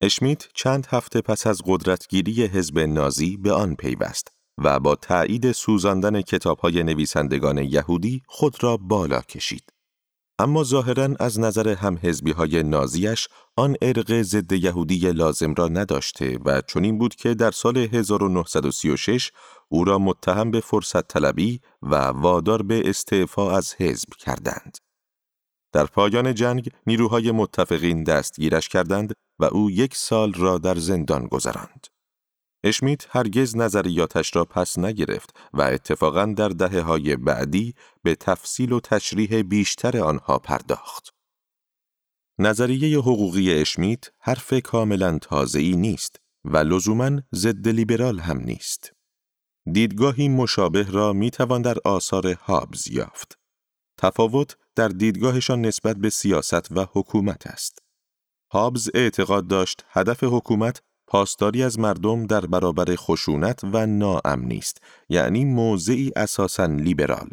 اشمیت 0.00 0.48
چند 0.54 0.86
هفته 0.90 1.20
پس 1.20 1.46
از 1.46 1.62
قدرتگیری 1.66 2.44
حزب 2.46 2.78
نازی 2.78 3.36
به 3.36 3.52
آن 3.52 3.74
پیوست. 3.74 4.41
و 4.58 4.80
با 4.80 4.94
تایید 4.94 5.52
سوزاندن 5.52 6.20
کتابهای 6.20 6.82
نویسندگان 6.82 7.58
یهودی 7.58 8.22
خود 8.26 8.64
را 8.64 8.76
بالا 8.76 9.20
کشید. 9.20 9.72
اما 10.38 10.64
ظاهرا 10.64 11.08
از 11.20 11.40
نظر 11.40 11.68
هم 11.68 11.98
های 12.36 12.62
نازیش 12.62 13.28
آن 13.56 13.76
ارق 13.82 14.22
ضد 14.22 14.52
یهودی 14.52 15.12
لازم 15.12 15.54
را 15.54 15.68
نداشته 15.68 16.38
و 16.44 16.60
چنین 16.60 16.98
بود 16.98 17.14
که 17.14 17.34
در 17.34 17.50
سال 17.50 17.76
1936 17.76 19.30
او 19.68 19.84
را 19.84 19.98
متهم 19.98 20.50
به 20.50 20.60
فرصت 20.60 21.08
طلبی 21.08 21.60
و 21.82 21.94
وادار 21.96 22.62
به 22.62 22.82
استعفا 22.84 23.56
از 23.56 23.74
حزب 23.74 24.08
کردند. 24.18 24.78
در 25.72 25.86
پایان 25.86 26.34
جنگ 26.34 26.70
نیروهای 26.86 27.30
متفقین 27.30 28.04
دستگیرش 28.04 28.68
کردند 28.68 29.12
و 29.38 29.44
او 29.44 29.70
یک 29.70 29.96
سال 29.96 30.32
را 30.32 30.58
در 30.58 30.74
زندان 30.74 31.26
گذراند. 31.26 31.81
اشمیت 32.64 33.06
هرگز 33.10 33.56
نظریاتش 33.56 34.36
را 34.36 34.44
پس 34.44 34.78
نگرفت 34.78 35.36
و 35.52 35.62
اتفاقا 35.62 36.34
در 36.36 36.48
دهه 36.48 36.80
های 36.80 37.16
بعدی 37.16 37.74
به 38.02 38.14
تفصیل 38.14 38.72
و 38.72 38.80
تشریح 38.80 39.42
بیشتر 39.42 39.98
آنها 39.98 40.38
پرداخت. 40.38 41.14
نظریه 42.38 42.98
حقوقی 42.98 43.54
اشمیت 43.54 44.04
حرف 44.18 44.54
کاملا 44.54 45.18
تازه‌ای 45.18 45.76
نیست 45.76 46.16
و 46.44 46.56
لزوما 46.56 47.20
ضد 47.34 47.68
لیبرال 47.68 48.18
هم 48.18 48.38
نیست. 48.38 48.92
دیدگاهی 49.72 50.28
مشابه 50.28 50.90
را 50.90 51.12
می 51.12 51.30
توان 51.30 51.62
در 51.62 51.76
آثار 51.84 52.26
هابز 52.26 52.88
یافت. 52.88 53.38
تفاوت 53.98 54.56
در 54.74 54.88
دیدگاهشان 54.88 55.60
نسبت 55.60 55.96
به 55.96 56.10
سیاست 56.10 56.72
و 56.72 56.86
حکومت 56.92 57.46
است. 57.46 57.78
هابز 58.52 58.90
اعتقاد 58.94 59.46
داشت 59.46 59.84
هدف 59.88 60.24
حکومت 60.24 60.82
پاسداری 61.12 61.62
از 61.62 61.78
مردم 61.78 62.26
در 62.26 62.46
برابر 62.46 62.96
خشونت 62.96 63.60
و 63.64 63.86
ناامنی 63.86 64.58
است 64.58 64.82
یعنی 65.08 65.44
موضعی 65.44 66.12
اساساً 66.16 66.66
لیبرال 66.66 67.28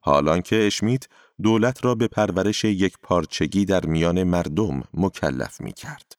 حالان 0.00 0.42
که 0.42 0.66
اشمیت 0.66 1.04
دولت 1.42 1.84
را 1.84 1.94
به 1.94 2.08
پرورش 2.08 2.64
یک 2.64 2.94
پارچگی 3.02 3.64
در 3.64 3.86
میان 3.86 4.22
مردم 4.22 4.82
مکلف 4.94 5.60
می 5.60 5.72
کرد. 5.72 6.12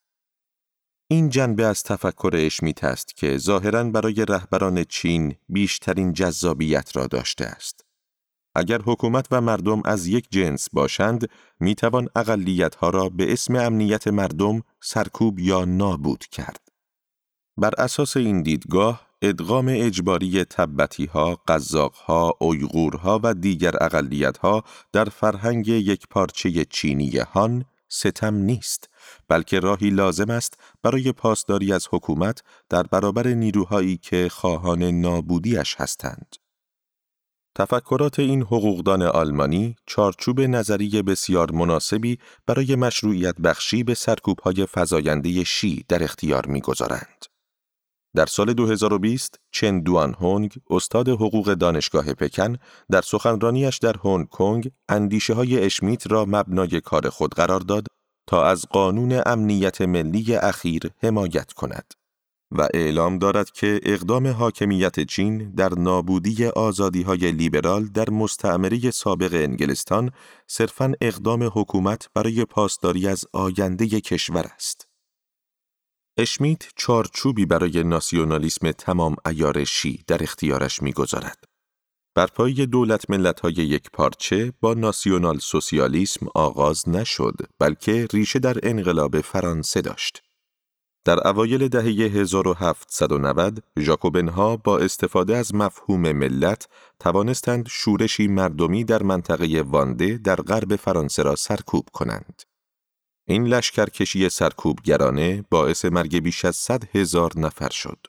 این 1.08 1.30
جنبه 1.30 1.66
از 1.66 1.84
تفکر 1.84 2.32
اشمیت 2.34 2.84
است 2.84 3.16
که 3.16 3.38
ظاهرا 3.38 3.84
برای 3.84 4.26
رهبران 4.30 4.84
چین 4.84 5.36
بیشترین 5.50 6.14
جذابیت 6.14 6.96
را 6.96 7.08
داشته 7.08 7.46
است. 7.46 7.86
اگر 8.56 8.82
حکومت 8.86 9.28
و 9.32 9.42
مردم 9.42 9.82
از 9.86 10.08
یک 10.08 10.28
جنس 10.30 10.68
باشند، 10.74 11.30
می 11.60 11.76
توان 11.76 12.10
را 12.82 13.10
به 13.10 13.34
اسم 13.34 13.56
امنیت 13.56 14.08
مردم 14.08 14.62
سرکوب 14.82 15.40
یا 15.40 15.66
نابود 15.66 16.26
کرد. 16.26 16.71
بر 17.58 17.74
اساس 17.78 18.18
این 18.18 18.42
دیدگاه، 18.42 19.08
ادغام 19.22 19.66
اجباری 19.70 20.44
تبتی 20.44 21.06
ها، 21.06 21.36
قزاق 21.48 21.96
ها، 21.96 22.38
و 23.24 23.34
دیگر 23.34 23.84
اقلیت 23.84 24.38
ها 24.38 24.64
در 24.92 25.06
فرهنگ 25.06 25.68
یک 25.68 26.08
پارچه 26.10 26.66
چینی 26.66 27.18
هان 27.18 27.66
ستم 27.90 28.36
نیست، 28.36 28.90
بلکه 29.28 29.60
راهی 29.60 29.90
لازم 29.90 30.30
است 30.30 30.60
برای 30.84 31.12
پاسداری 31.12 31.74
از 31.74 31.88
حکومت 31.92 32.44
در 32.70 32.84
برابر 32.84 33.28
نیروهایی 33.28 33.98
که 33.98 34.30
خواهان 34.30 34.84
نابودیش 34.84 35.76
هستند. 35.76 36.36
تفکرات 37.56 38.20
این 38.20 38.42
حقوقدان 38.42 39.02
آلمانی 39.02 39.76
چارچوب 39.86 40.42
نظری 40.42 41.02
بسیار 41.02 41.52
مناسبی 41.52 42.18
برای 42.48 42.76
مشروعیت 42.76 43.36
بخشی 43.36 43.84
به 43.84 43.94
سرکوبهای 43.94 44.68
فزاینده 44.74 45.44
شی 45.44 45.86
در 45.88 46.04
اختیار 46.04 46.46
می‌گذارند. 46.46 47.31
در 48.16 48.26
سال 48.26 48.54
2020 48.54 49.40
چن 49.52 49.80
دوان 49.80 50.14
هونگ 50.14 50.56
استاد 50.70 51.10
حقوق 51.10 51.54
دانشگاه 51.54 52.14
پکن 52.14 52.58
در 52.92 53.02
سخنرانیش 53.02 53.78
در 53.78 53.96
هنگ 54.04 54.30
کنگ 54.30 54.72
اندیشه 54.90 55.34
های 55.34 55.64
اشمیت 55.64 56.12
را 56.12 56.26
مبنای 56.26 56.82
کار 56.82 57.10
خود 57.10 57.34
قرار 57.34 57.60
داد 57.60 57.88
تا 58.28 58.46
از 58.46 58.66
قانون 58.70 59.22
امنیت 59.26 59.82
ملی 59.82 60.36
اخیر 60.36 60.82
حمایت 61.04 61.54
کند 61.54 61.94
و 62.52 62.68
اعلام 62.74 63.18
دارد 63.18 63.52
که 63.52 63.80
اقدام 63.84 64.28
حاکمیت 64.28 65.00
چین 65.00 65.52
در 65.52 65.70
نابودی 65.78 66.46
آزادی 66.46 67.02
های 67.02 67.32
لیبرال 67.32 67.86
در 67.86 68.10
مستعمره 68.10 68.92
سابق 68.92 69.34
انگلستان 69.34 70.12
صرفاً 70.48 70.94
اقدام 71.02 71.44
حکومت 71.54 72.10
برای 72.14 72.46
پاسداری 72.46 73.08
از 73.08 73.26
آینده 73.34 73.88
کشور 73.88 74.46
است. 74.56 74.91
اشمیت 76.18 76.64
چارچوبی 76.76 77.46
برای 77.46 77.84
ناسیونالیسم 77.84 78.72
تمام 78.72 79.16
ایارشی 79.26 80.04
در 80.08 80.24
اختیارش 80.24 80.82
می‌گذارد. 80.82 81.44
بر 82.16 82.28
پای 82.28 82.66
دولت 82.66 83.10
ملت 83.10 83.40
های 83.40 83.54
یک 83.54 83.92
پارچه 83.94 84.54
با 84.62 84.74
ناسیونال 84.74 85.38
سوسیالیسم 85.38 86.28
آغاز 86.36 86.90
نشد 86.90 87.36
بلکه 87.60 88.08
ریشه 88.14 88.40
در 88.40 88.58
انقلاب 88.64 89.22
فرانسه 89.22 89.82
داشت. 89.82 90.22
در 91.06 91.28
اوایل 91.28 91.68
دهه 91.68 91.84
1790 91.84 93.64
ژاکوبنها 93.80 94.58
با 94.58 94.78
استفاده 94.78 95.38
از 95.38 95.56
مفهوم 95.56 96.12
ملت 96.12 96.68
توانستند 97.00 97.68
شورشی 97.70 98.28
مردمی 98.28 98.84
در 98.84 99.04
منطقه 99.04 99.62
وانده 99.62 100.18
در 100.18 100.36
غرب 100.36 100.76
فرانسه 100.76 101.24
را 101.24 101.36
سرکوب 101.36 101.86
کنند. 101.94 102.42
این 103.28 103.48
لشکرکشی 103.48 104.30
سرکوبگرانه 104.30 105.46
باعث 105.50 105.86
مرگ 105.86 106.20
بیش 106.20 106.46
از 106.46 106.56
صد 106.56 106.96
هزار 106.96 107.32
نفر 107.40 107.70
شد. 107.70 108.08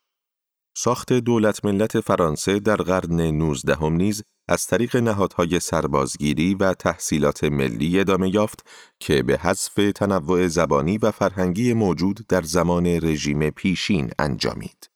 ساخت 0.77 1.12
دولت 1.12 1.64
ملت 1.64 2.01
فرانسه 2.01 2.61
در 2.61 2.77
قرن 2.77 3.20
19 3.20 3.75
هم 3.75 3.92
نیز 3.92 4.22
از 4.48 4.66
طریق 4.66 4.96
نهادهای 4.96 5.61
سربازگیری 5.61 6.55
و 6.55 6.75
تحصیلات 6.75 7.44
ملی 7.44 8.01
ادامه 8.01 8.35
یافت 8.35 8.66
که 9.01 9.22
به 9.22 9.38
حذف 9.38 9.75
تنوع 9.94 10.48
زبانی 10.48 10.98
و 10.98 11.11
فرهنگی 11.11 11.72
موجود 11.72 12.27
در 12.29 12.42
زمان 12.42 12.87
رژیم 12.87 13.51
پیشین 13.51 14.11
انجامید. 14.18 14.90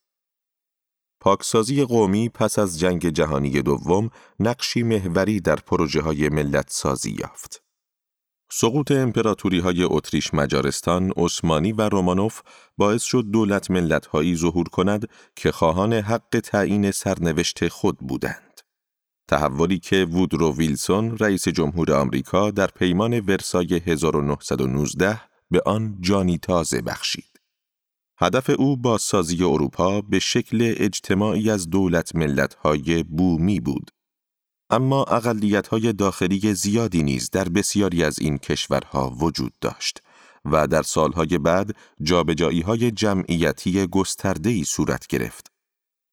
پاکسازی 1.21 1.85
قومی 1.85 2.29
پس 2.29 2.59
از 2.59 2.81
جنگ 2.81 3.09
جهانی 3.09 3.63
دوم 3.63 4.11
نقشی 4.41 4.83
محوری 4.83 5.41
در 5.41 5.57
پروژه 5.57 6.01
های 6.01 6.29
ملت 6.29 6.71
سازی 6.71 7.17
یافت. 7.21 7.66
سقوط 8.51 8.91
امپراتوری 8.91 9.59
های 9.59 9.83
اتریش 9.83 10.35
مجارستان، 10.35 11.13
عثمانی 11.17 11.73
و 11.73 11.89
رومانوف 11.89 12.41
باعث 12.77 13.03
شد 13.03 13.25
دولت 13.33 13.71
ملت 13.71 14.07
هایی 14.07 14.37
ظهور 14.37 14.69
کند 14.69 15.09
که 15.37 15.53
خواهان 15.53 15.93
حق 15.93 16.41
تعیین 16.45 16.91
سرنوشت 16.91 17.69
خود 17.69 17.99
بودند. 17.99 18.61
تحولی 19.29 19.79
که 19.79 20.05
وودرو 20.05 20.55
ویلسون 20.55 21.19
رئیس 21.19 21.49
جمهور 21.49 21.93
آمریکا 21.93 22.51
در 22.51 22.67
پیمان 22.67 23.21
ورسای 23.21 23.83
1919 23.87 25.21
به 25.51 25.63
آن 25.67 25.97
جانی 26.01 26.39
تازه 26.39 26.83
بخشید. 26.83 27.41
هدف 28.19 28.51
او 28.59 28.77
با 28.77 28.99
سازی 28.99 29.45
اروپا 29.45 30.01
به 30.01 30.19
شکل 30.19 30.75
اجتماعی 30.77 31.51
از 31.51 31.71
دولت 31.71 32.17
ملت 32.17 32.55
های 32.55 33.03
بومی 33.03 33.61
بود 33.61 33.91
اما 34.71 35.03
اقلیت 35.05 35.69
های 35.69 35.93
داخلی 35.93 36.55
زیادی 36.55 37.03
نیز 37.03 37.31
در 37.31 37.49
بسیاری 37.49 38.05
از 38.05 38.19
این 38.19 38.39
کشورها 38.39 39.11
وجود 39.11 39.53
داشت 39.61 40.03
و 40.45 40.67
در 40.67 40.83
سالهای 40.83 41.39
بعد 41.39 41.77
جابجایی 42.03 42.61
های 42.61 42.91
جمعیتی 42.91 43.87
گسترده‌ای 43.87 44.65
صورت 44.65 45.07
گرفت. 45.07 45.53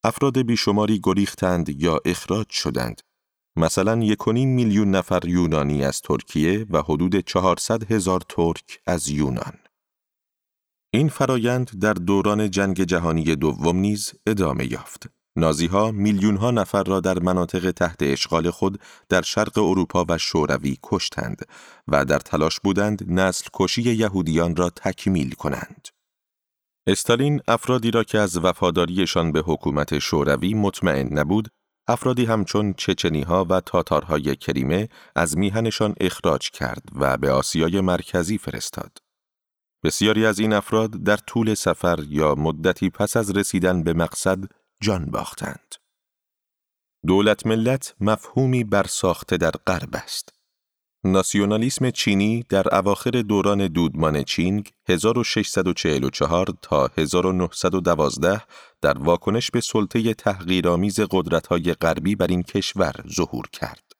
افراد 0.03 0.41
بیشماری 0.41 0.99
گریختند 1.03 1.81
یا 1.81 1.99
اخراج 2.05 2.49
شدند. 2.49 3.01
مثلا 3.55 4.03
یکونیم 4.03 4.49
میلیون 4.49 4.91
نفر 4.91 5.25
یونانی 5.25 5.83
از 5.83 6.01
ترکیه 6.01 6.65
و 6.69 6.81
حدود 6.81 7.19
400 7.19 7.91
هزار 7.91 8.21
ترک 8.29 8.79
از 8.85 9.09
یونان. 9.09 9.53
این 10.93 11.09
فرایند 11.09 11.79
در 11.79 11.93
دوران 11.93 12.51
جنگ 12.51 12.83
جهانی 12.83 13.35
دوم 13.35 13.77
نیز 13.77 14.13
ادامه 14.27 14.71
یافت. 14.71 15.22
نازیها 15.35 15.91
میلیون 15.91 16.37
ها 16.37 16.51
نفر 16.51 16.83
را 16.83 16.99
در 16.99 17.19
مناطق 17.19 17.71
تحت 17.71 17.97
اشغال 18.01 18.49
خود 18.49 18.81
در 19.09 19.21
شرق 19.21 19.57
اروپا 19.57 20.05
و 20.09 20.17
شوروی 20.17 20.77
کشتند 20.83 21.45
و 21.87 22.05
در 22.05 22.19
تلاش 22.19 22.59
بودند 22.59 23.05
نسل 23.07 23.47
کشی 23.53 23.81
یهودیان 23.81 24.55
را 24.55 24.69
تکمیل 24.69 25.31
کنند. 25.31 25.87
استالین 26.87 27.41
افرادی 27.47 27.91
را 27.91 28.03
که 28.03 28.19
از 28.19 28.37
وفاداریشان 28.37 29.31
به 29.31 29.43
حکومت 29.45 29.99
شوروی 29.99 30.53
مطمئن 30.53 31.19
نبود، 31.19 31.47
افرادی 31.87 32.25
همچون 32.25 32.73
چچنی 32.73 33.21
ها 33.21 33.45
و 33.49 33.59
تاتارهای 33.59 34.35
کریمه 34.35 34.89
از 35.15 35.37
میهنشان 35.37 35.95
اخراج 35.99 36.49
کرد 36.49 36.83
و 36.95 37.17
به 37.17 37.31
آسیای 37.31 37.81
مرکزی 37.81 38.37
فرستاد. 38.37 38.97
بسیاری 39.83 40.25
از 40.25 40.39
این 40.39 40.53
افراد 40.53 40.91
در 40.91 41.17
طول 41.17 41.53
سفر 41.53 41.99
یا 42.07 42.35
مدتی 42.35 42.89
پس 42.89 43.17
از 43.17 43.31
رسیدن 43.37 43.83
به 43.83 43.93
مقصد 43.93 44.43
جان 44.83 45.05
باختند. 45.05 45.75
دولت 47.07 47.47
ملت 47.47 47.95
مفهومی 47.99 48.63
برساخته 48.63 49.37
در 49.37 49.51
غرب 49.51 49.89
است. 49.93 50.29
ناسیونالیسم 51.03 51.91
چینی 51.91 52.45
در 52.49 52.75
اواخر 52.75 53.11
دوران 53.11 53.67
دودمان 53.67 54.23
چینگ 54.23 54.71
1644 54.89 56.47
تا 56.61 56.89
1912 56.97 58.41
در 58.81 58.97
واکنش 58.97 59.51
به 59.51 59.61
سلطه 59.61 60.13
تحقیرآمیز 60.13 60.99
قدرت‌های 60.99 61.73
غربی 61.73 62.15
بر 62.15 62.27
این 62.27 62.43
کشور 62.43 62.93
ظهور 63.15 63.47
کرد. 63.53 63.91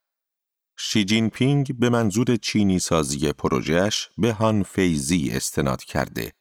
شی 0.77 1.05
جین 1.05 1.29
پینگ 1.29 1.79
به 1.79 1.89
منظور 1.89 2.35
چینی 2.35 2.79
سازی 2.79 3.33
پروژهش 3.33 4.09
به 4.17 4.33
هان 4.33 4.63
فی‌زی 4.63 5.31
استناد 5.31 5.83
کرده. 5.83 6.33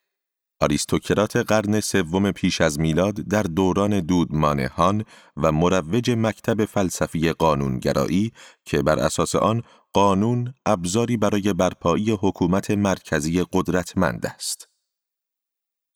آریستوکرات 0.62 1.37
قرن 1.37 1.81
سوم 1.81 2.33
پیش 2.33 2.61
از 2.61 2.81
میلاد 2.81 3.14
در 3.14 3.42
دوران 3.42 4.01
دودمان 4.01 4.61
هان 4.61 5.05
و 5.37 5.53
مروج 5.53 6.11
مکتب 6.11 6.64
فلسفی 6.64 7.33
قانونگرایی 7.33 8.33
که 8.64 8.83
بر 8.83 8.98
اساس 8.98 9.35
آن 9.35 9.62
قانون 9.92 10.55
ابزاری 10.66 11.16
برای 11.16 11.53
برپایی 11.53 12.11
حکومت 12.11 12.70
مرکزی 12.70 13.44
قدرتمند 13.53 14.27
است. 14.27 14.68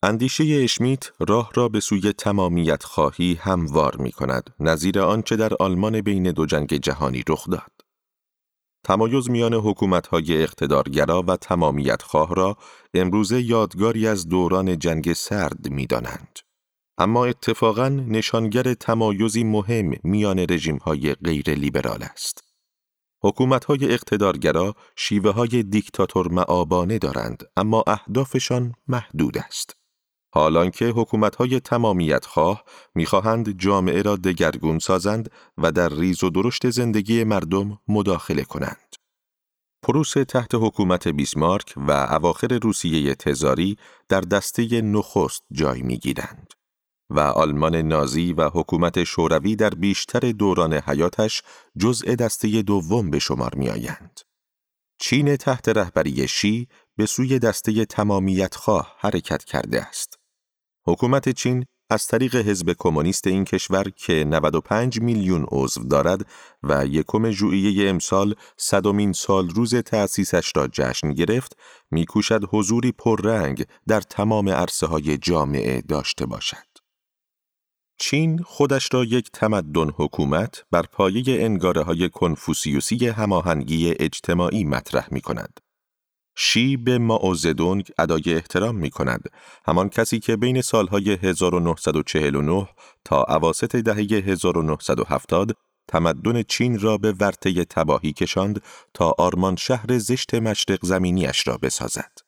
اندیشه 0.03 0.43
اشمیت 0.63 1.03
راه 1.27 1.51
را 1.53 1.69
به 1.69 1.79
سوی 1.79 2.13
تمامیت 2.13 2.83
خواهی 2.83 3.33
هموار 3.41 3.95
می 3.95 4.11
کند، 4.11 4.49
نظیر 4.59 4.99
آنچه 4.99 5.35
در 5.35 5.51
آلمان 5.59 6.01
بین 6.01 6.31
دو 6.31 6.45
جنگ 6.45 6.73
جهانی 6.73 7.23
رخ 7.29 7.49
داد. 7.49 7.76
تمایز 8.87 9.29
میان 9.29 9.53
حکومت‌های 9.53 10.43
اقتدارگرا 10.43 11.23
و 11.27 11.35
تمامیت 11.35 12.01
خواه 12.01 12.35
را 12.35 12.57
امروزه 12.93 13.41
یادگاری 13.41 14.07
از 14.07 14.29
دوران 14.29 14.79
جنگ 14.79 15.13
سرد 15.13 15.69
می‌دانند. 15.69 16.39
اما 16.97 17.25
اتفاقاً 17.25 17.89
نشانگر 17.89 18.73
تمایزی 18.73 19.43
مهم 19.43 19.91
میان 20.03 20.39
رژیم‌های 20.49 21.13
غیر 21.13 21.49
لیبرال 21.49 22.03
است. 22.03 22.43
حکومت‌های 23.23 23.93
اقتدارگرا 23.93 24.75
شیوه 24.95 25.31
های 25.31 25.63
دیکتاتور 25.63 26.27
معابانه 26.27 26.97
دارند 26.97 27.43
اما 27.57 27.83
اهدافشان 27.87 28.73
محدود 28.87 29.37
است. 29.37 29.77
حالان 30.37 30.71
که 30.71 30.85
حکومت‌های 30.85 31.59
تمامیت 31.59 32.25
خواه 32.25 32.63
می‌خواهند 32.95 33.57
جامعه 33.57 34.01
را 34.01 34.15
دگرگون 34.15 34.79
سازند 34.79 35.31
و 35.57 35.71
در 35.71 35.89
ریز 35.89 36.23
و 36.23 36.29
درشت 36.29 36.69
زندگی 36.69 37.23
مردم 37.23 37.79
مداخله 37.87 38.43
کنند. 38.43 38.95
پروس 39.83 40.11
تحت 40.11 40.49
حکومت 40.53 41.07
بیسمارک 41.07 41.73
و 41.77 41.91
اواخر 41.91 42.59
روسیه 42.63 43.15
تزاری 43.15 43.77
در 44.09 44.21
دسته 44.21 44.81
نخست 44.81 45.43
جای 45.51 45.81
می‌گیرند. 45.81 46.53
و 47.09 47.19
آلمان 47.19 47.75
نازی 47.75 48.33
و 48.33 48.49
حکومت 48.49 49.03
شوروی 49.03 49.55
در 49.55 49.69
بیشتر 49.69 50.19
دوران 50.19 50.73
حیاتش 50.73 51.43
جزء 51.77 52.15
دسته 52.15 52.61
دوم 52.61 53.09
به 53.09 53.19
شمار 53.19 53.55
می 53.55 53.69
آیند. 53.69 54.19
چین 54.99 55.35
تحت 55.35 55.69
رهبری 55.69 56.27
شی 56.27 56.67
به 56.97 57.05
سوی 57.05 57.39
دسته 57.39 57.85
تمامیت 57.85 58.55
خواه 58.55 58.95
حرکت 58.99 59.43
کرده 59.43 59.81
است. 59.81 60.19
حکومت 60.87 61.29
چین 61.29 61.65
از 61.89 62.07
طریق 62.07 62.35
حزب 62.35 62.73
کمونیست 62.79 63.27
این 63.27 63.45
کشور 63.45 63.89
که 63.89 64.23
95 64.23 65.01
میلیون 65.01 65.45
عضو 65.51 65.83
دارد 65.83 66.25
و 66.63 66.85
یکم 66.85 67.31
ژوئیه 67.31 67.89
امسال 67.89 68.35
صدمین 68.57 69.13
سال 69.13 69.49
روز 69.49 69.75
تأسیسش 69.75 70.51
را 70.55 70.67
جشن 70.67 71.13
گرفت 71.13 71.57
میکوشد 71.91 72.43
حضوری 72.49 72.91
پررنگ 72.91 73.65
در 73.87 74.01
تمام 74.01 74.49
عرصه 74.49 74.87
های 74.87 75.17
جامعه 75.17 75.81
داشته 75.81 76.25
باشد. 76.25 76.67
چین 77.99 78.43
خودش 78.43 78.89
را 78.93 79.03
یک 79.03 79.31
تمدن 79.31 79.89
حکومت 79.89 80.65
بر 80.71 80.83
پایه 80.91 81.23
انگاره 81.43 81.81
های 81.81 82.09
کنفوسیوسی 82.09 83.07
هماهنگی 83.07 83.93
اجتماعی 83.99 84.63
مطرح 84.63 85.07
می 85.11 85.21
کند. 85.21 85.59
شی 86.39 86.77
به 86.77 86.97
ماوزدونگ 86.97 87.91
ادای 87.99 88.23
احترام 88.27 88.75
می 88.75 88.89
کند، 88.89 89.29
همان 89.67 89.89
کسی 89.89 90.19
که 90.19 90.35
بین 90.35 90.61
سالهای 90.61 91.11
1949 91.23 92.67
تا 93.05 93.23
عواست 93.23 93.75
دهه 93.75 93.95
1970 93.95 95.57
تمدن 95.87 96.43
چین 96.43 96.79
را 96.79 96.97
به 96.97 97.11
ورطه 97.11 97.65
تباهی 97.65 98.13
کشاند 98.13 98.61
تا 98.93 99.13
آرمان 99.17 99.55
شهر 99.55 99.97
زشت 99.97 100.33
مشرق 100.33 100.79
زمینیش 100.85 101.47
را 101.47 101.57
بسازد. 101.57 102.26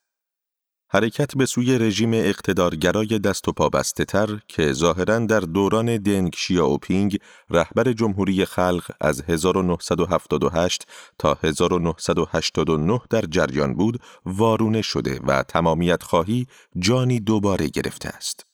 حرکت 0.91 1.37
به 1.37 1.45
سوی 1.45 1.77
رژیم 1.77 2.13
اقتدارگرای 2.13 3.19
دست 3.19 3.47
و 3.47 3.51
پابسته 3.51 4.05
تر 4.05 4.39
که 4.47 4.73
ظاهرا 4.73 5.19
در 5.19 5.39
دوران 5.39 5.97
دنگ 5.97 6.33
شیاوپینگ 6.37 7.17
رهبر 7.49 7.93
جمهوری 7.93 8.45
خلق 8.45 8.91
از 9.01 9.21
1978 9.21 10.87
تا 11.17 11.37
1989 11.43 13.01
در 13.09 13.21
جریان 13.21 13.73
بود 13.73 13.99
وارونه 14.25 14.81
شده 14.81 15.19
و 15.27 15.43
تمامیت 15.43 16.03
خواهی 16.03 16.47
جانی 16.79 17.19
دوباره 17.19 17.67
گرفته 17.67 18.09
است. 18.09 18.45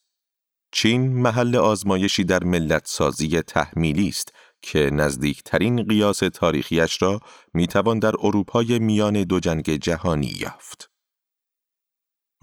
چین 0.71 1.21
محل 1.21 1.55
آزمایشی 1.55 2.23
در 2.23 2.43
ملت 2.43 2.83
سازی 2.85 3.41
تحمیلی 3.41 4.07
است 4.07 4.33
که 4.61 4.89
نزدیکترین 4.93 5.83
قیاس 5.83 6.19
تاریخیش 6.19 7.01
را 7.01 7.19
می‌توان 7.53 7.99
در 7.99 8.13
اروپای 8.19 8.79
میان 8.79 9.23
دو 9.23 9.39
جنگ 9.39 9.75
جهانی 9.75 10.33
یافت. 10.39 10.94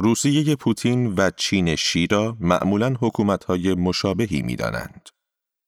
روسیه 0.03 0.57
پوتین 0.57 1.15
و 1.17 1.31
چین 1.37 1.77
شیرا 1.77 2.37
معمولا 2.41 2.95
حکومتهای 3.01 3.75
مشابهی 3.75 4.43
می 4.43 4.57
دانند. 4.57 5.09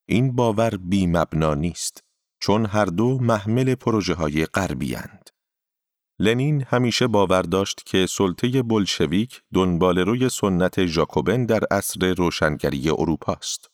این 0.09 0.37
باور 0.37 0.77
بی 0.77 1.07
مبنا 1.07 1.55
نیست 1.55 2.05
چون 2.41 2.67
هر 2.67 2.85
دو 2.85 3.19
محمل 3.19 3.75
پروژه 3.75 4.15
های 4.15 4.47
غربی 4.47 4.97
لنین 6.19 6.63
همیشه 6.63 7.07
باور 7.07 7.43
داشت 7.43 7.83
که 7.87 8.07
سلطه 8.07 8.63
بلشویک 8.63 9.43
دنبال 9.55 9.99
روی 9.99 10.29
سنت 10.29 10.87
ژاکوبن 10.87 11.47
در 11.47 11.61
عصر 11.71 12.15
روشنگری 12.15 12.91
اروپا 12.91 13.33
است. 13.33 13.71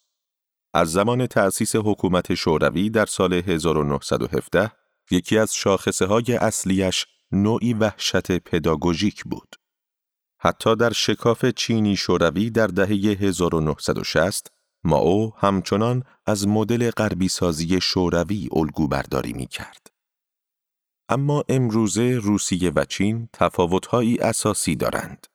از 0.75 0.93
زمان 0.93 1.27
تأسیس 1.27 1.77
حکومت 1.77 2.35
شوروی 2.35 2.91
در 2.91 3.07
سال 3.07 3.33
1917 3.33 4.73
یکی 5.11 5.39
از 5.39 5.55
شاخصه 5.55 6.07
های 6.07 6.37
اصلیش 6.37 7.07
نوعی 7.33 7.75
وحشت 7.75 8.39
پداگوژیک 8.39 9.25
بود. 9.25 9.60
حتی 10.43 10.77
در 10.77 10.93
شکاف 10.93 11.45
چینی 11.45 11.97
شوروی 11.97 12.51
در 12.51 12.67
دهه 12.67 12.89
1960 12.89 14.53
ماو 14.85 15.35
همچنان 15.37 16.05
از 16.27 16.49
مدل 16.49 16.91
غربی 16.91 17.29
سازی 17.29 17.81
شوروی 17.81 18.49
الگو 18.53 18.89
برداری 18.89 19.33
می 19.33 19.47
کرد. 19.47 19.87
اما 21.09 21.45
امروزه 21.49 22.19
روسیه 22.23 22.73
و 22.75 22.85
چین 22.85 23.29
تفاوتهایی 23.33 24.19
اساسی 24.19 24.77
دارند. 24.77 25.27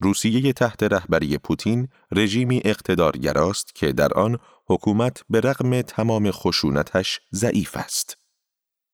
روسیه 0.00 0.52
تحت 0.52 0.82
رهبری 0.82 1.38
پوتین 1.38 1.88
رژیمی 2.12 2.62
اقتدارگراست 2.64 3.74
که 3.74 3.92
در 3.92 4.14
آن 4.14 4.38
حکومت 4.66 5.22
به 5.30 5.40
رغم 5.40 5.82
تمام 5.82 6.30
خشونتش 6.30 7.20
ضعیف 7.32 7.76
است. 7.76 8.18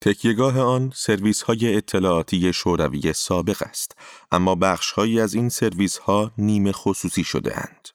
تکیهگاه 0.00 0.60
آن 0.60 0.92
سرویس 0.94 1.42
های 1.42 1.76
اطلاعاتی 1.76 2.52
شوروی 2.52 3.12
سابق 3.12 3.62
است 3.62 3.96
اما 4.32 4.54
بخش 4.54 4.98
از 4.98 5.34
این 5.34 5.48
سرویس 5.48 5.98
ها 5.98 6.32
نیمه 6.38 6.72
خصوصی 6.72 7.24
شده 7.24 7.58
اند 7.58 7.88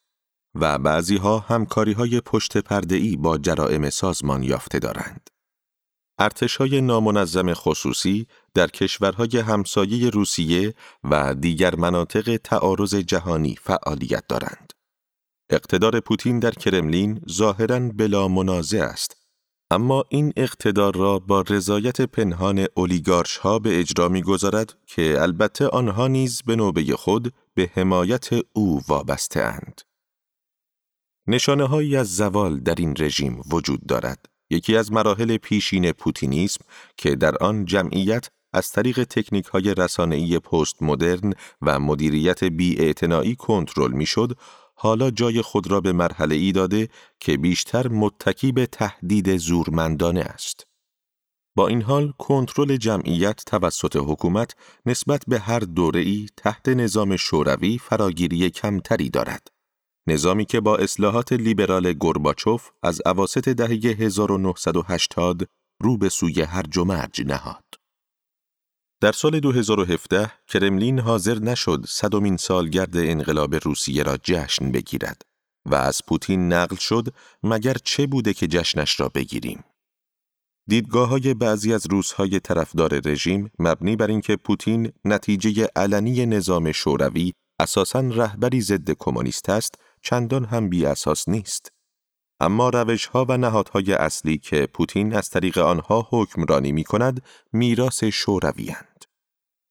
و 0.55 0.77
بعضی 0.77 1.17
ها 1.17 1.39
همکاری 1.39 1.91
های 1.91 2.21
پشت 2.21 2.57
پرده 2.57 2.95
ای 2.95 3.17
با 3.17 3.37
جرائم 3.37 3.89
سازمان 3.89 4.43
یافته 4.43 4.79
دارند. 4.79 5.29
ارتش 6.19 6.55
های 6.55 6.81
نامنظم 6.81 7.53
خصوصی 7.53 8.27
در 8.53 8.67
کشورهای 8.67 9.37
همسایه 9.37 10.09
روسیه 10.09 10.73
و 11.03 11.35
دیگر 11.35 11.75
مناطق 11.75 12.37
تعارض 12.43 12.95
جهانی 12.95 13.55
فعالیت 13.61 14.27
دارند. 14.27 14.73
اقتدار 15.49 15.99
پوتین 15.99 16.39
در 16.39 16.51
کرملین 16.51 17.21
ظاهراً 17.29 17.79
بلا 17.79 18.27
منازع 18.27 18.79
است 18.79 19.18
اما 19.71 20.03
این 20.09 20.33
اقتدار 20.35 20.95
را 20.95 21.19
با 21.19 21.41
رضایت 21.41 22.01
پنهان 22.01 22.65
اولیگارش 22.73 23.37
ها 23.37 23.59
به 23.59 23.79
اجرا 23.79 24.09
می 24.09 24.21
گذارد 24.21 24.77
که 24.85 25.21
البته 25.21 25.67
آنها 25.67 26.07
نیز 26.07 26.41
به 26.41 26.55
نوبه 26.55 26.83
خود 26.83 27.33
به 27.53 27.71
حمایت 27.73 28.29
او 28.53 28.81
وابسته 28.87 29.41
اند. 29.41 29.81
نشانه 31.27 31.65
هایی 31.67 31.95
از 31.95 32.15
زوال 32.15 32.59
در 32.59 32.75
این 32.77 32.95
رژیم 32.99 33.41
وجود 33.51 33.87
دارد. 33.87 34.25
یکی 34.49 34.77
از 34.77 34.91
مراحل 34.91 35.37
پیشین 35.37 35.91
پوتینیسم 35.91 36.65
که 36.97 37.15
در 37.15 37.37
آن 37.37 37.65
جمعیت 37.65 38.29
از 38.53 38.71
طریق 38.71 39.03
تکنیک 39.03 39.45
های 39.45 39.73
رسانه‌ای 39.73 40.39
پست 40.39 40.83
مدرن 40.83 41.33
و 41.61 41.79
مدیریت 41.79 42.43
بی 42.43 42.95
کنترل 43.35 43.91
می 43.91 44.05
شد، 44.05 44.37
حالا 44.81 45.11
جای 45.11 45.41
خود 45.41 45.71
را 45.71 45.81
به 45.81 45.91
مرحله 45.91 46.35
ای 46.35 46.51
داده 46.51 46.89
که 47.19 47.37
بیشتر 47.37 47.87
متکی 47.87 48.51
به 48.51 48.65
تهدید 48.65 49.37
زورمندانه 49.37 50.21
است. 50.21 50.67
با 51.55 51.67
این 51.67 51.81
حال 51.81 52.13
کنترل 52.17 52.77
جمعیت 52.77 53.43
توسط 53.45 53.95
حکومت 53.95 54.55
نسبت 54.85 55.23
به 55.27 55.39
هر 55.39 55.63
ای 55.93 56.27
تحت 56.37 56.69
نظام 56.69 57.15
شوروی 57.15 57.77
فراگیری 57.77 58.49
کمتری 58.49 59.09
دارد. 59.09 59.47
نظامی 60.07 60.45
که 60.45 60.59
با 60.59 60.77
اصلاحات 60.77 61.33
لیبرال 61.33 61.93
گرباچوف 61.93 62.69
از 62.83 63.01
عواست 63.05 63.49
دهه 63.49 63.95
1980 63.99 65.47
رو 65.81 65.97
به 65.97 66.09
سوی 66.09 66.41
هرج 66.41 66.77
و 66.77 66.83
مرج 66.83 67.21
نهاد. 67.21 67.68
در 69.01 69.11
سال 69.11 69.39
2017 69.39 70.31
کرملین 70.47 70.99
حاضر 70.99 71.39
نشد 71.39 71.85
صدمین 71.87 72.37
سالگرد 72.37 72.97
انقلاب 72.97 73.55
روسیه 73.55 74.03
را 74.03 74.17
جشن 74.23 74.71
بگیرد 74.71 75.21
و 75.65 75.75
از 75.75 76.01
پوتین 76.07 76.53
نقل 76.53 76.75
شد 76.75 77.07
مگر 77.43 77.73
چه 77.83 78.07
بوده 78.07 78.33
که 78.33 78.47
جشنش 78.47 78.99
را 78.99 79.09
بگیریم. 79.09 79.63
دیدگاه 80.67 81.09
های 81.09 81.33
بعضی 81.33 81.73
از 81.73 81.85
روزهای 81.89 82.39
طرفدار 82.39 83.01
رژیم 83.05 83.51
مبنی 83.59 83.95
بر 83.95 84.07
اینکه 84.07 84.35
پوتین 84.35 84.91
نتیجه 85.05 85.67
علنی 85.75 86.25
نظام 86.25 86.71
شوروی 86.71 87.33
اساساً 87.59 87.99
رهبری 87.99 88.61
ضد 88.61 88.91
کمونیست 88.91 89.49
است 89.49 89.75
چندان 90.01 90.45
هم 90.45 90.69
بی 90.69 90.85
اساس 90.85 91.29
نیست. 91.29 91.71
اما 92.39 92.69
روش 92.69 93.05
ها 93.05 93.25
و 93.29 93.37
نهادهای 93.37 93.93
اصلی 93.93 94.37
که 94.37 94.67
پوتین 94.73 95.15
از 95.15 95.29
طریق 95.29 95.57
آنها 95.57 96.07
حکمرانی 96.09 96.71
می 96.71 96.83
کند 96.83 97.23
میراث 97.53 98.03
شوروی 98.03 98.75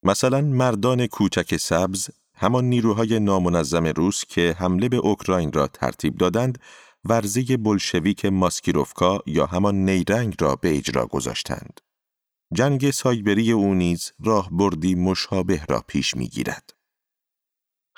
مثلا 0.02 0.40
مردان 0.40 1.06
کوچک 1.06 1.56
سبز 1.56 2.10
همان 2.34 2.64
نیروهای 2.64 3.20
نامنظم 3.20 3.84
روس 3.86 4.24
که 4.24 4.56
حمله 4.58 4.88
به 4.88 4.96
اوکراین 4.96 5.52
را 5.52 5.66
ترتیب 5.66 6.16
دادند 6.16 6.58
ورزی 7.04 7.56
بلشویک 7.56 8.24
ماسکیروفکا 8.24 9.20
یا 9.26 9.46
همان 9.46 9.84
نیرنگ 9.84 10.34
را 10.40 10.56
به 10.56 10.76
اجرا 10.76 11.06
گذاشتند. 11.06 11.80
جنگ 12.52 12.90
سایبری 12.90 13.52
او 13.52 13.74
نیز 13.74 14.12
راه 14.24 14.48
بردی 14.50 14.94
مشابه 14.94 15.64
را 15.68 15.84
پیش 15.86 16.16
می‌گیرد. 16.16 16.77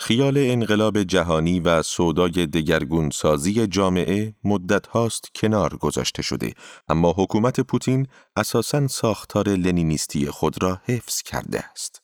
خیال 0.03 0.35
انقلاب 0.39 1.03
جهانی 1.03 1.61
و 1.61 1.83
سودای 1.83 2.47
دگرگون 2.47 3.11
سازی 3.11 3.67
جامعه 3.67 4.35
مدت 4.45 4.87
هاست 4.87 5.25
کنار 5.35 5.77
گذاشته 5.77 6.23
شده 6.23 6.55
اما 6.89 7.15
حکومت 7.19 7.61
پوتین 7.61 8.07
اساساً 8.37 8.87
ساختار 8.87 9.49
لنینیستی 9.49 10.27
خود 10.27 10.63
را 10.63 10.81
حفظ 10.85 11.23
کرده 11.23 11.61
است. 11.71 12.03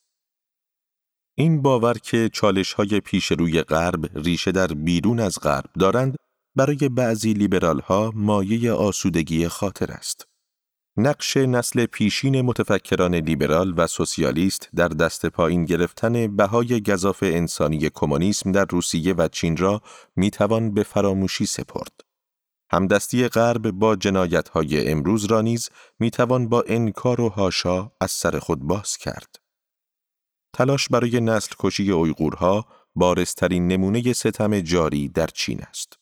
این 1.34 1.62
باور 1.62 1.94
که 1.98 2.30
چالش 2.32 2.72
های 2.72 3.00
پیش 3.00 3.32
روی 3.32 3.62
غرب 3.62 4.18
ریشه 4.18 4.52
در 4.52 4.66
بیرون 4.66 5.20
از 5.20 5.38
غرب 5.42 5.70
دارند 5.78 6.16
برای 6.56 6.88
بعضی 6.88 7.32
لیبرال 7.32 7.80
ها 7.80 8.12
مایه 8.14 8.72
آسودگی 8.72 9.48
خاطر 9.48 9.92
است. 9.92 10.26
نقش 10.98 11.36
نسل 11.36 11.86
پیشین 11.86 12.40
متفکران 12.40 13.14
لیبرال 13.14 13.74
و 13.76 13.86
سوسیالیست 13.86 14.68
در 14.74 14.88
دست 14.88 15.26
پایین 15.26 15.64
گرفتن 15.64 16.36
بهای 16.36 16.80
گذاف 16.82 17.22
انسانی 17.22 17.90
کمونیسم 17.94 18.52
در 18.52 18.64
روسیه 18.64 19.14
و 19.14 19.28
چین 19.28 19.56
را 19.56 19.82
می‌توان 20.16 20.74
به 20.74 20.82
فراموشی 20.82 21.46
سپرد. 21.46 22.00
همدستی 22.70 23.28
غرب 23.28 23.70
با 23.70 23.96
های 24.52 24.90
امروز 24.90 25.24
را 25.24 25.40
نیز 25.40 25.70
می‌توان 25.98 26.48
با 26.48 26.64
انکار 26.66 27.20
و 27.20 27.28
هاشا 27.28 27.90
از 28.00 28.10
سر 28.10 28.38
خود 28.38 28.60
باز 28.60 28.96
کرد. 28.96 29.36
تلاش 30.52 30.88
برای 30.88 31.20
نسل 31.20 31.54
کشی 31.58 31.90
اویغورها 31.90 32.66
بارسترین 32.94 33.68
نمونه 33.68 34.12
ستم 34.12 34.60
جاری 34.60 35.08
در 35.08 35.26
چین 35.26 35.62
است. 35.62 35.98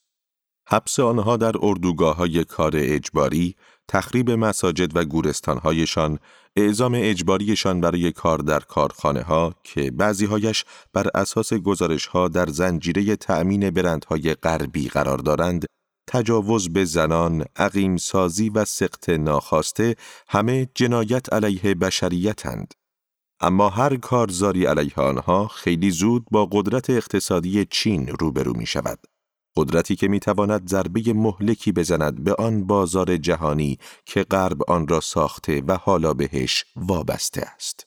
حبس 0.69 1.01
آنها 1.01 1.37
در 1.37 1.53
اردوگاه 1.63 2.17
های 2.17 2.45
کار 2.45 2.73
اجباری، 2.77 3.57
تخریب 3.89 4.31
مساجد 4.31 4.97
و 4.97 5.05
گورستانهایشان، 5.05 6.19
اعزام 6.57 6.93
اجباریشان 6.97 7.81
برای 7.81 8.13
کار 8.13 8.39
در 8.39 8.61
کارخانه 8.61 9.23
ها 9.23 9.55
که 9.65 9.91
بعضی 9.91 10.27
هایش 10.27 10.65
بر 10.93 11.07
اساس 11.15 11.53
گزارش 11.53 12.07
ها 12.07 12.29
در 12.29 12.47
زنجیره 12.47 13.17
تأمین 13.17 13.71
برندهای 13.71 14.35
غربی 14.35 14.89
قرار 14.89 15.19
دارند، 15.19 15.67
تجاوز 16.09 16.73
به 16.73 16.85
زنان، 16.85 17.45
عقیم 17.57 17.97
سازی 17.97 18.49
و 18.49 18.65
سقط 18.65 19.09
ناخواسته 19.09 19.97
همه 20.29 20.69
جنایت 20.75 21.33
علیه 21.33 21.75
بشریتند. 21.75 22.75
اما 23.41 23.69
هر 23.69 23.97
کارزاری 23.97 24.67
علیه 24.67 24.95
آنها 24.97 25.49
خیلی 25.49 25.91
زود 25.91 26.27
با 26.31 26.47
قدرت 26.47 26.91
اقتصادی 26.91 27.67
چین 27.71 28.09
روبرو 28.09 28.57
می 28.57 28.67
شود. 28.67 28.99
قدرتی 29.57 29.97
که 29.97 30.09
می‌تواند 30.09 30.69
ضربه 30.69 31.13
مهلکی 31.13 31.73
بزند 31.73 32.25
به 32.25 32.35
آن 32.35 32.67
بازار 32.67 33.17
جهانی 33.17 33.79
که 34.05 34.23
غرب 34.23 34.71
آن 34.71 34.89
را 34.89 35.01
ساخته 35.01 35.63
و 35.67 35.77
حالا 35.77 36.15
بهش 36.15 36.65
وابسته 36.77 37.41
است. 37.41 37.87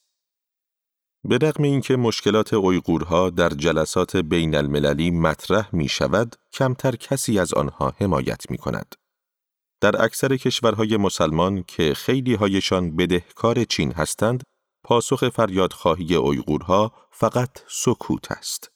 به 1.23 1.37
رغم 1.37 1.63
اینکه 1.63 1.95
مشکلات 1.95 2.53
اویغورها 2.53 3.29
در 3.29 3.49
جلسات 3.49 4.17
بین 4.17 4.55
المللی 4.55 5.11
مطرح 5.11 5.69
می 5.75 5.87
شود، 5.87 6.35
کمتر 6.53 6.95
کسی 6.95 7.39
از 7.39 7.53
آنها 7.53 7.93
حمایت 7.97 8.51
می 8.51 8.57
کند. 8.57 8.95
در 9.81 10.03
اکثر 10.03 10.37
کشورهای 10.37 10.97
مسلمان 10.97 11.63
که 11.63 11.93
خیلی 11.93 12.33
هایشان 12.33 12.95
بدهکار 12.95 13.63
چین 13.63 13.91
هستند، 13.91 14.43
پاسخ 14.83 15.29
فریادخواهی 15.29 16.15
اویغورها 16.15 16.93
فقط 17.11 17.49
سکوت 17.67 18.31
است. 18.31 18.71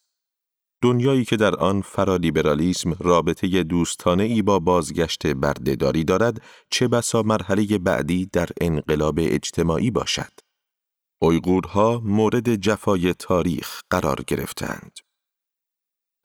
دنیایی 0.81 1.25
که 1.25 1.37
در 1.37 1.55
آن 1.55 1.81
فرالیبرالیسم 1.81 2.93
رابطه 2.99 3.63
دوستانه 3.63 4.23
ای 4.23 4.41
با 4.41 4.59
بازگشت 4.59 5.27
بردهداری 5.27 6.03
دارد 6.03 6.41
چه 6.69 6.87
بسا 6.87 7.23
مرحله 7.23 7.77
بعدی 7.77 8.25
در 8.25 8.49
انقلاب 8.61 9.19
اجتماعی 9.21 9.91
باشد. 9.91 10.31
اویغورها 11.21 12.01
مورد 12.03 12.55
جفای 12.55 13.13
تاریخ 13.13 13.81
قرار 13.89 14.23
گرفتند. 14.27 14.99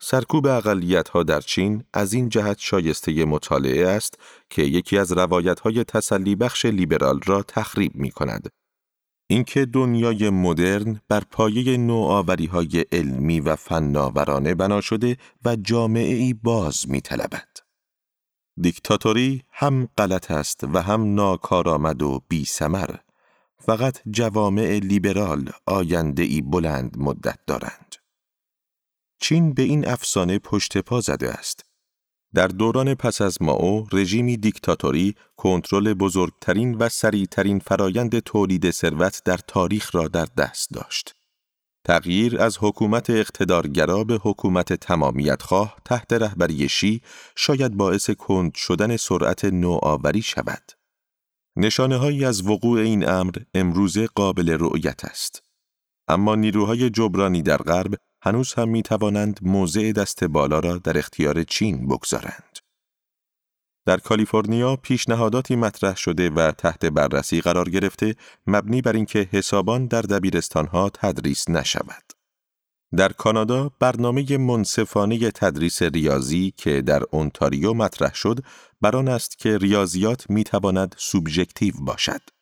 سرکوب 0.01 0.47
اقلیت 0.47 1.09
ها 1.09 1.23
در 1.23 1.41
چین 1.41 1.85
از 1.93 2.13
این 2.13 2.29
جهت 2.29 2.59
شایسته 2.59 3.25
مطالعه 3.25 3.87
است 3.89 4.19
که 4.51 4.63
یکی 4.63 4.99
از 4.99 5.13
روایت 5.13 5.61
های 5.61 5.85
تسلی 5.85 6.37
بخش 6.37 6.65
لیبرال 6.65 7.21
را 7.27 7.43
تخریب 7.43 7.95
می 7.95 8.11
کند 8.11 8.49
اینکه 9.27 9.67
دنیای 9.67 10.31
مدرن 10.31 11.01
بر 11.09 11.23
پایه 11.31 11.77
نوآوری 11.77 12.47
های 12.47 12.85
علمی 12.93 13.41
و 13.41 13.57
فناورانه 13.57 14.55
بنا 14.55 14.81
شده 14.81 15.17
و 15.45 15.57
جامعه 15.57 16.15
ای 16.15 16.35
باز 16.35 16.89
می 16.89 17.01
طلبد. 17.01 17.49
دیکتاتوری 18.61 19.43
هم 19.51 19.89
غلط 19.99 20.31
است 20.31 20.65
و 20.65 20.83
هم 20.83 21.15
ناکارآمد 21.15 22.03
و 22.03 22.23
بی 22.29 22.45
سمر. 22.45 22.91
فقط 23.59 23.99
جوامع 24.11 24.79
لیبرال 24.83 25.51
آینده 25.67 26.23
ای 26.23 26.43
بلند 26.43 26.99
مدت 26.99 27.39
دارند. 27.47 27.95
چین 29.21 29.53
به 29.53 29.63
این 29.63 29.89
افسانه 29.89 30.39
پشت 30.39 30.79
پا 30.79 31.01
زده 31.01 31.31
است 31.31 31.65
در 32.37 32.47
دوران 32.47 32.95
پس 32.95 33.21
از 33.21 33.43
ماو 33.43 33.87
رژیمی 33.93 34.37
دیکتاتوری 34.37 35.15
کنترل 35.37 35.95
بزرگترین 35.95 36.75
و 36.75 36.89
سریعترین 36.89 37.59
فرایند 37.59 38.19
تولید 38.19 38.71
ثروت 38.71 39.23
در 39.25 39.37
تاریخ 39.37 39.95
را 39.95 40.09
در 40.09 40.27
دست 40.37 40.71
داشت. 40.71 41.15
تغییر 41.85 42.43
از 42.43 42.59
حکومت 42.61 43.11
اقتدارگرا 43.11 44.05
به 44.05 44.19
حکومت 44.23 44.73
تمامیت 44.73 45.43
خواه 45.43 45.77
تحت 45.85 46.13
رهبری 46.13 46.69
شی 46.69 47.01
شاید 47.37 47.77
باعث 47.77 48.11
کند 48.11 48.55
شدن 48.55 48.97
سرعت 48.97 49.45
نوآوری 49.45 50.23
شود. 50.23 50.73
نشانه 51.57 51.97
هایی 51.97 52.25
از 52.25 52.47
وقوع 52.47 52.81
این 52.81 53.09
امر 53.09 53.37
امروز 53.55 53.99
قابل 53.99 54.57
رؤیت 54.61 55.05
است. 55.05 55.43
اما 56.09 56.35
نیروهای 56.35 56.91
جبرانی 56.91 57.43
در 57.43 57.57
غرب 57.57 57.95
هنوز 58.27 58.55
هم 58.55 58.69
می 58.69 58.83
توانند 58.83 59.41
موضع 59.43 59.93
دست 59.93 60.25
بالا 60.25 60.59
را 60.59 60.79
در 60.79 60.99
اختیار 60.99 61.43
چین 61.43 61.89
بگذارند. 61.89 62.59
در 63.87 63.97
کالیفرنیا 63.97 64.77
پیشنهاداتی 64.77 65.57
مطرح 65.57 65.97
شده 65.97 66.31
و 66.31 66.53
تحت 66.53 66.85
بررسی 66.87 67.41
قرار 67.41 67.71
گرفته 67.71 68.15
مبنی 68.47 68.83
بر 68.83 68.93
اینکه 68.93 69.29
حسابان 69.33 69.87
در 69.87 70.03
دبیرستانها 70.03 70.91
تدریس 70.91 71.49
نشود. 71.49 72.13
در 72.97 73.13
کانادا 73.13 73.71
برنامه 73.81 74.37
منصفانه 74.37 75.31
تدریس 75.31 75.83
ریاضی 75.83 76.55
که 76.57 76.83
در 76.83 77.03
اونتاریو 77.11 77.75
مطرح 77.75 78.15
شد 78.15 78.45
بران 78.81 79.09
است 79.09 79.39
که 79.39 79.59
ریاضیات 79.59 80.31
می 80.31 80.45
تواند 80.45 80.95
سوبژکتیو 80.99 81.75
باشد. 81.81 82.36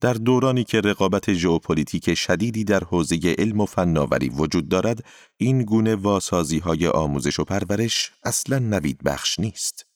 در 0.00 0.12
دورانی 0.12 0.64
که 0.64 0.80
رقابت 0.80 1.32
ژئوپلیتیک 1.32 2.14
شدیدی 2.14 2.64
در 2.64 2.84
حوزه 2.84 3.34
علم 3.38 3.60
و 3.60 3.66
فناوری 3.66 4.28
وجود 4.28 4.68
دارد، 4.68 5.04
این 5.36 5.62
گونه 5.62 5.94
واسازی 5.94 6.58
های 6.58 6.86
آموزش 6.86 7.40
و 7.40 7.44
پرورش 7.44 8.12
اصلا 8.24 8.58
نوید 8.58 9.02
بخش 9.04 9.40
نیست. 9.40 9.86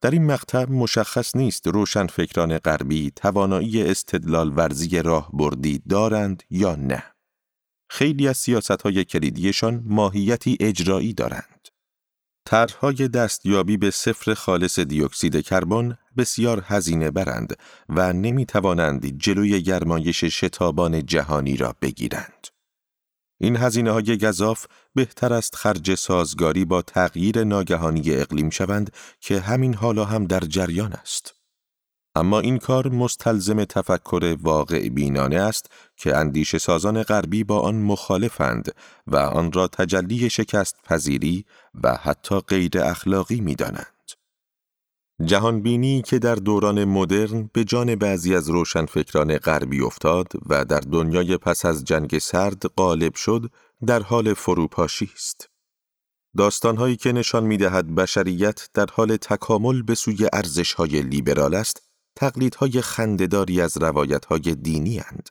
در 0.00 0.10
این 0.10 0.26
مقطع 0.26 0.64
مشخص 0.64 1.36
نیست 1.36 1.66
روشن 1.66 2.06
فکران 2.06 2.58
غربی 2.58 3.12
توانایی 3.16 3.82
استدلال 3.82 4.52
ورزی 4.56 5.02
راه 5.02 5.30
بردی 5.32 5.78
دارند 5.88 6.42
یا 6.50 6.74
نه. 6.74 7.02
خیلی 7.90 8.28
از 8.28 8.36
سیاست 8.36 8.82
های 8.82 9.04
کلیدیشان 9.04 9.82
ماهیتی 9.86 10.56
اجرایی 10.60 11.12
دارند. 11.12 11.55
طرحهای 12.46 13.08
دستیابی 13.08 13.76
به 13.76 13.90
صفر 13.90 14.34
خالص 14.34 14.78
دیوکسید 14.78 15.44
کربن 15.44 15.98
بسیار 16.16 16.64
هزینه 16.66 17.10
برند 17.10 17.56
و 17.88 18.12
نمی 18.12 18.46
توانند 18.46 19.18
جلوی 19.18 19.62
گرمایش 19.62 20.24
شتابان 20.24 21.06
جهانی 21.06 21.56
را 21.56 21.74
بگیرند. 21.82 22.46
این 23.40 23.56
هزینه 23.56 23.90
های 23.90 24.18
گذاف 24.18 24.66
بهتر 24.94 25.32
است 25.32 25.56
خرج 25.56 25.94
سازگاری 25.94 26.64
با 26.64 26.82
تغییر 26.82 27.44
ناگهانی 27.44 28.02
اقلیم 28.06 28.50
شوند 28.50 28.92
که 29.20 29.40
همین 29.40 29.74
حالا 29.74 30.04
هم 30.04 30.24
در 30.24 30.40
جریان 30.40 30.92
است. 30.92 31.35
اما 32.16 32.40
این 32.40 32.58
کار 32.58 32.88
مستلزم 32.88 33.64
تفکر 33.64 34.36
واقع 34.42 34.88
بینانه 34.88 35.36
است 35.36 35.70
که 35.96 36.16
اندیش 36.16 36.56
سازان 36.56 37.02
غربی 37.02 37.44
با 37.44 37.60
آن 37.60 37.74
مخالفند 37.74 38.74
و 39.06 39.16
آن 39.16 39.52
را 39.52 39.68
تجلی 39.68 40.30
شکست 40.30 40.76
پذیری 40.84 41.44
و 41.82 41.96
حتی 41.96 42.40
غیر 42.40 42.78
اخلاقی 42.78 43.40
می 43.40 43.54
دانند. 43.54 43.86
جهانبینی 45.24 46.02
که 46.02 46.18
در 46.18 46.34
دوران 46.34 46.84
مدرن 46.84 47.50
به 47.52 47.64
جان 47.64 47.94
بعضی 47.94 48.34
از 48.34 48.50
روشنفکران 48.50 49.38
غربی 49.38 49.80
افتاد 49.80 50.32
و 50.46 50.64
در 50.64 50.80
دنیای 50.80 51.36
پس 51.36 51.64
از 51.64 51.84
جنگ 51.84 52.18
سرد 52.18 52.66
غالب 52.66 53.14
شد 53.14 53.50
در 53.86 54.02
حال 54.02 54.34
فروپاشی 54.34 55.10
است. 55.14 55.48
داستانهایی 56.36 56.96
که 56.96 57.12
نشان 57.12 57.44
می 57.44 57.56
دهد 57.56 57.94
بشریت 57.94 58.68
در 58.74 58.86
حال 58.92 59.16
تکامل 59.16 59.82
به 59.82 59.94
سوی 59.94 60.28
ارزشهای 60.32 61.02
لیبرال 61.02 61.54
است 61.54 61.85
تقلیدهای 62.16 62.80
خندهداری 62.80 63.60
از 63.60 63.76
روایتهای 63.76 64.54
دینی 64.54 64.98
هند. 64.98 65.28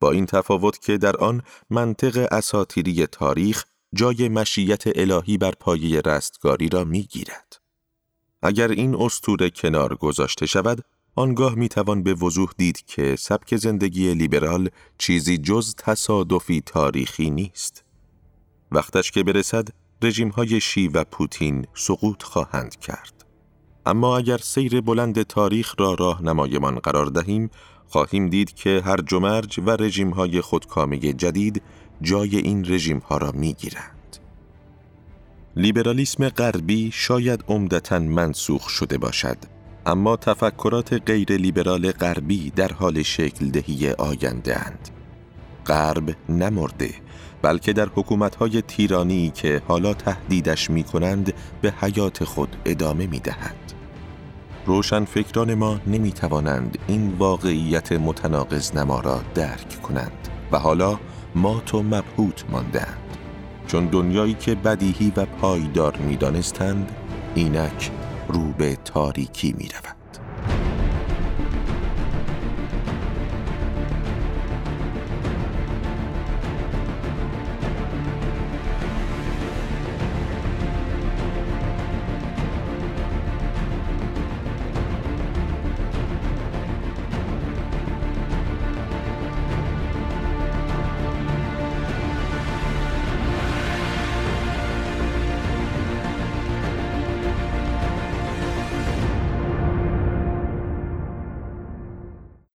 با 0.00 0.10
این 0.10 0.26
تفاوت 0.26 0.80
که 0.80 0.98
در 0.98 1.16
آن 1.16 1.42
منطق 1.70 2.28
اساتیری 2.30 3.06
تاریخ 3.06 3.64
جای 3.94 4.28
مشیت 4.28 4.82
الهی 4.98 5.38
بر 5.38 5.52
پایه 5.60 6.00
رستگاری 6.00 6.68
را 6.68 6.84
می 6.84 7.02
گیرد. 7.02 7.60
اگر 8.42 8.68
این 8.68 8.94
استوره 8.94 9.50
کنار 9.50 9.94
گذاشته 9.94 10.46
شود، 10.46 10.84
آنگاه 11.14 11.54
می 11.54 11.68
توان 11.68 12.02
به 12.02 12.14
وضوح 12.14 12.50
دید 12.58 12.84
که 12.86 13.16
سبک 13.18 13.56
زندگی 13.56 14.14
لیبرال 14.14 14.70
چیزی 14.98 15.38
جز 15.38 15.74
تصادفی 15.74 16.60
تاریخی 16.66 17.30
نیست. 17.30 17.84
وقتش 18.70 19.10
که 19.10 19.22
برسد، 19.22 19.68
رژیم 20.02 20.28
های 20.28 20.60
شی 20.60 20.88
و 20.88 21.04
پوتین 21.04 21.66
سقوط 21.74 22.22
خواهند 22.22 22.76
کرد. 22.76 23.21
اما 23.86 24.18
اگر 24.18 24.36
سیر 24.36 24.80
بلند 24.80 25.22
تاریخ 25.22 25.74
را 25.78 25.94
راهنمایمان 25.94 26.78
قرار 26.78 27.06
دهیم 27.06 27.50
خواهیم 27.88 28.28
دید 28.28 28.54
که 28.54 28.82
هر 28.84 28.96
جمرج 28.96 29.60
و 29.66 29.70
رژیم 29.70 30.10
های 30.10 30.40
خودکامه 30.40 30.98
جدید 30.98 31.62
جای 32.02 32.36
این 32.36 32.64
رژیم 32.68 32.98
ها 32.98 33.16
را 33.16 33.32
می 33.32 33.54
گیرند. 33.54 34.16
لیبرالیسم 35.56 36.28
غربی 36.28 36.90
شاید 36.92 37.44
عمدتا 37.48 37.98
منسوخ 37.98 38.68
شده 38.68 38.98
باشد 38.98 39.36
اما 39.86 40.16
تفکرات 40.16 41.02
غیر 41.06 41.32
لیبرال 41.32 41.90
غربی 41.90 42.50
در 42.50 42.72
حال 42.72 43.02
شکل 43.02 43.50
دهی 43.50 43.90
آینده 43.90 44.66
اند. 44.66 44.88
غرب 45.66 46.16
نمرده 46.28 46.94
بلکه 47.42 47.72
در 47.72 47.88
حکومتهای 47.94 48.62
تیرانی 48.62 49.30
که 49.30 49.62
حالا 49.68 49.94
تهدیدش 49.94 50.70
می 50.70 50.82
کنند 50.82 51.32
به 51.62 51.74
حیات 51.80 52.24
خود 52.24 52.56
ادامه 52.64 53.06
می 53.06 53.20
دهد. 53.20 53.72
روشن 54.66 55.04
فکران 55.04 55.54
ما 55.54 55.80
نمی 55.86 56.12
توانند 56.12 56.78
این 56.86 57.14
واقعیت 57.18 57.92
متناقض 57.92 58.76
نما 58.76 59.00
را 59.00 59.20
درک 59.34 59.82
کنند 59.82 60.28
و 60.52 60.58
حالا 60.58 60.98
ما 61.34 61.62
تو 61.66 61.82
مبهوت 61.82 62.44
ماندند 62.50 63.16
چون 63.66 63.86
دنیایی 63.86 64.34
که 64.34 64.54
بدیهی 64.54 65.12
و 65.16 65.24
پایدار 65.24 65.96
می 65.96 66.16
دانستند 66.16 66.92
اینک 67.34 67.90
رو 68.28 68.52
به 68.52 68.76
تاریکی 68.84 69.54
می 69.58 69.68
رود. 69.68 70.01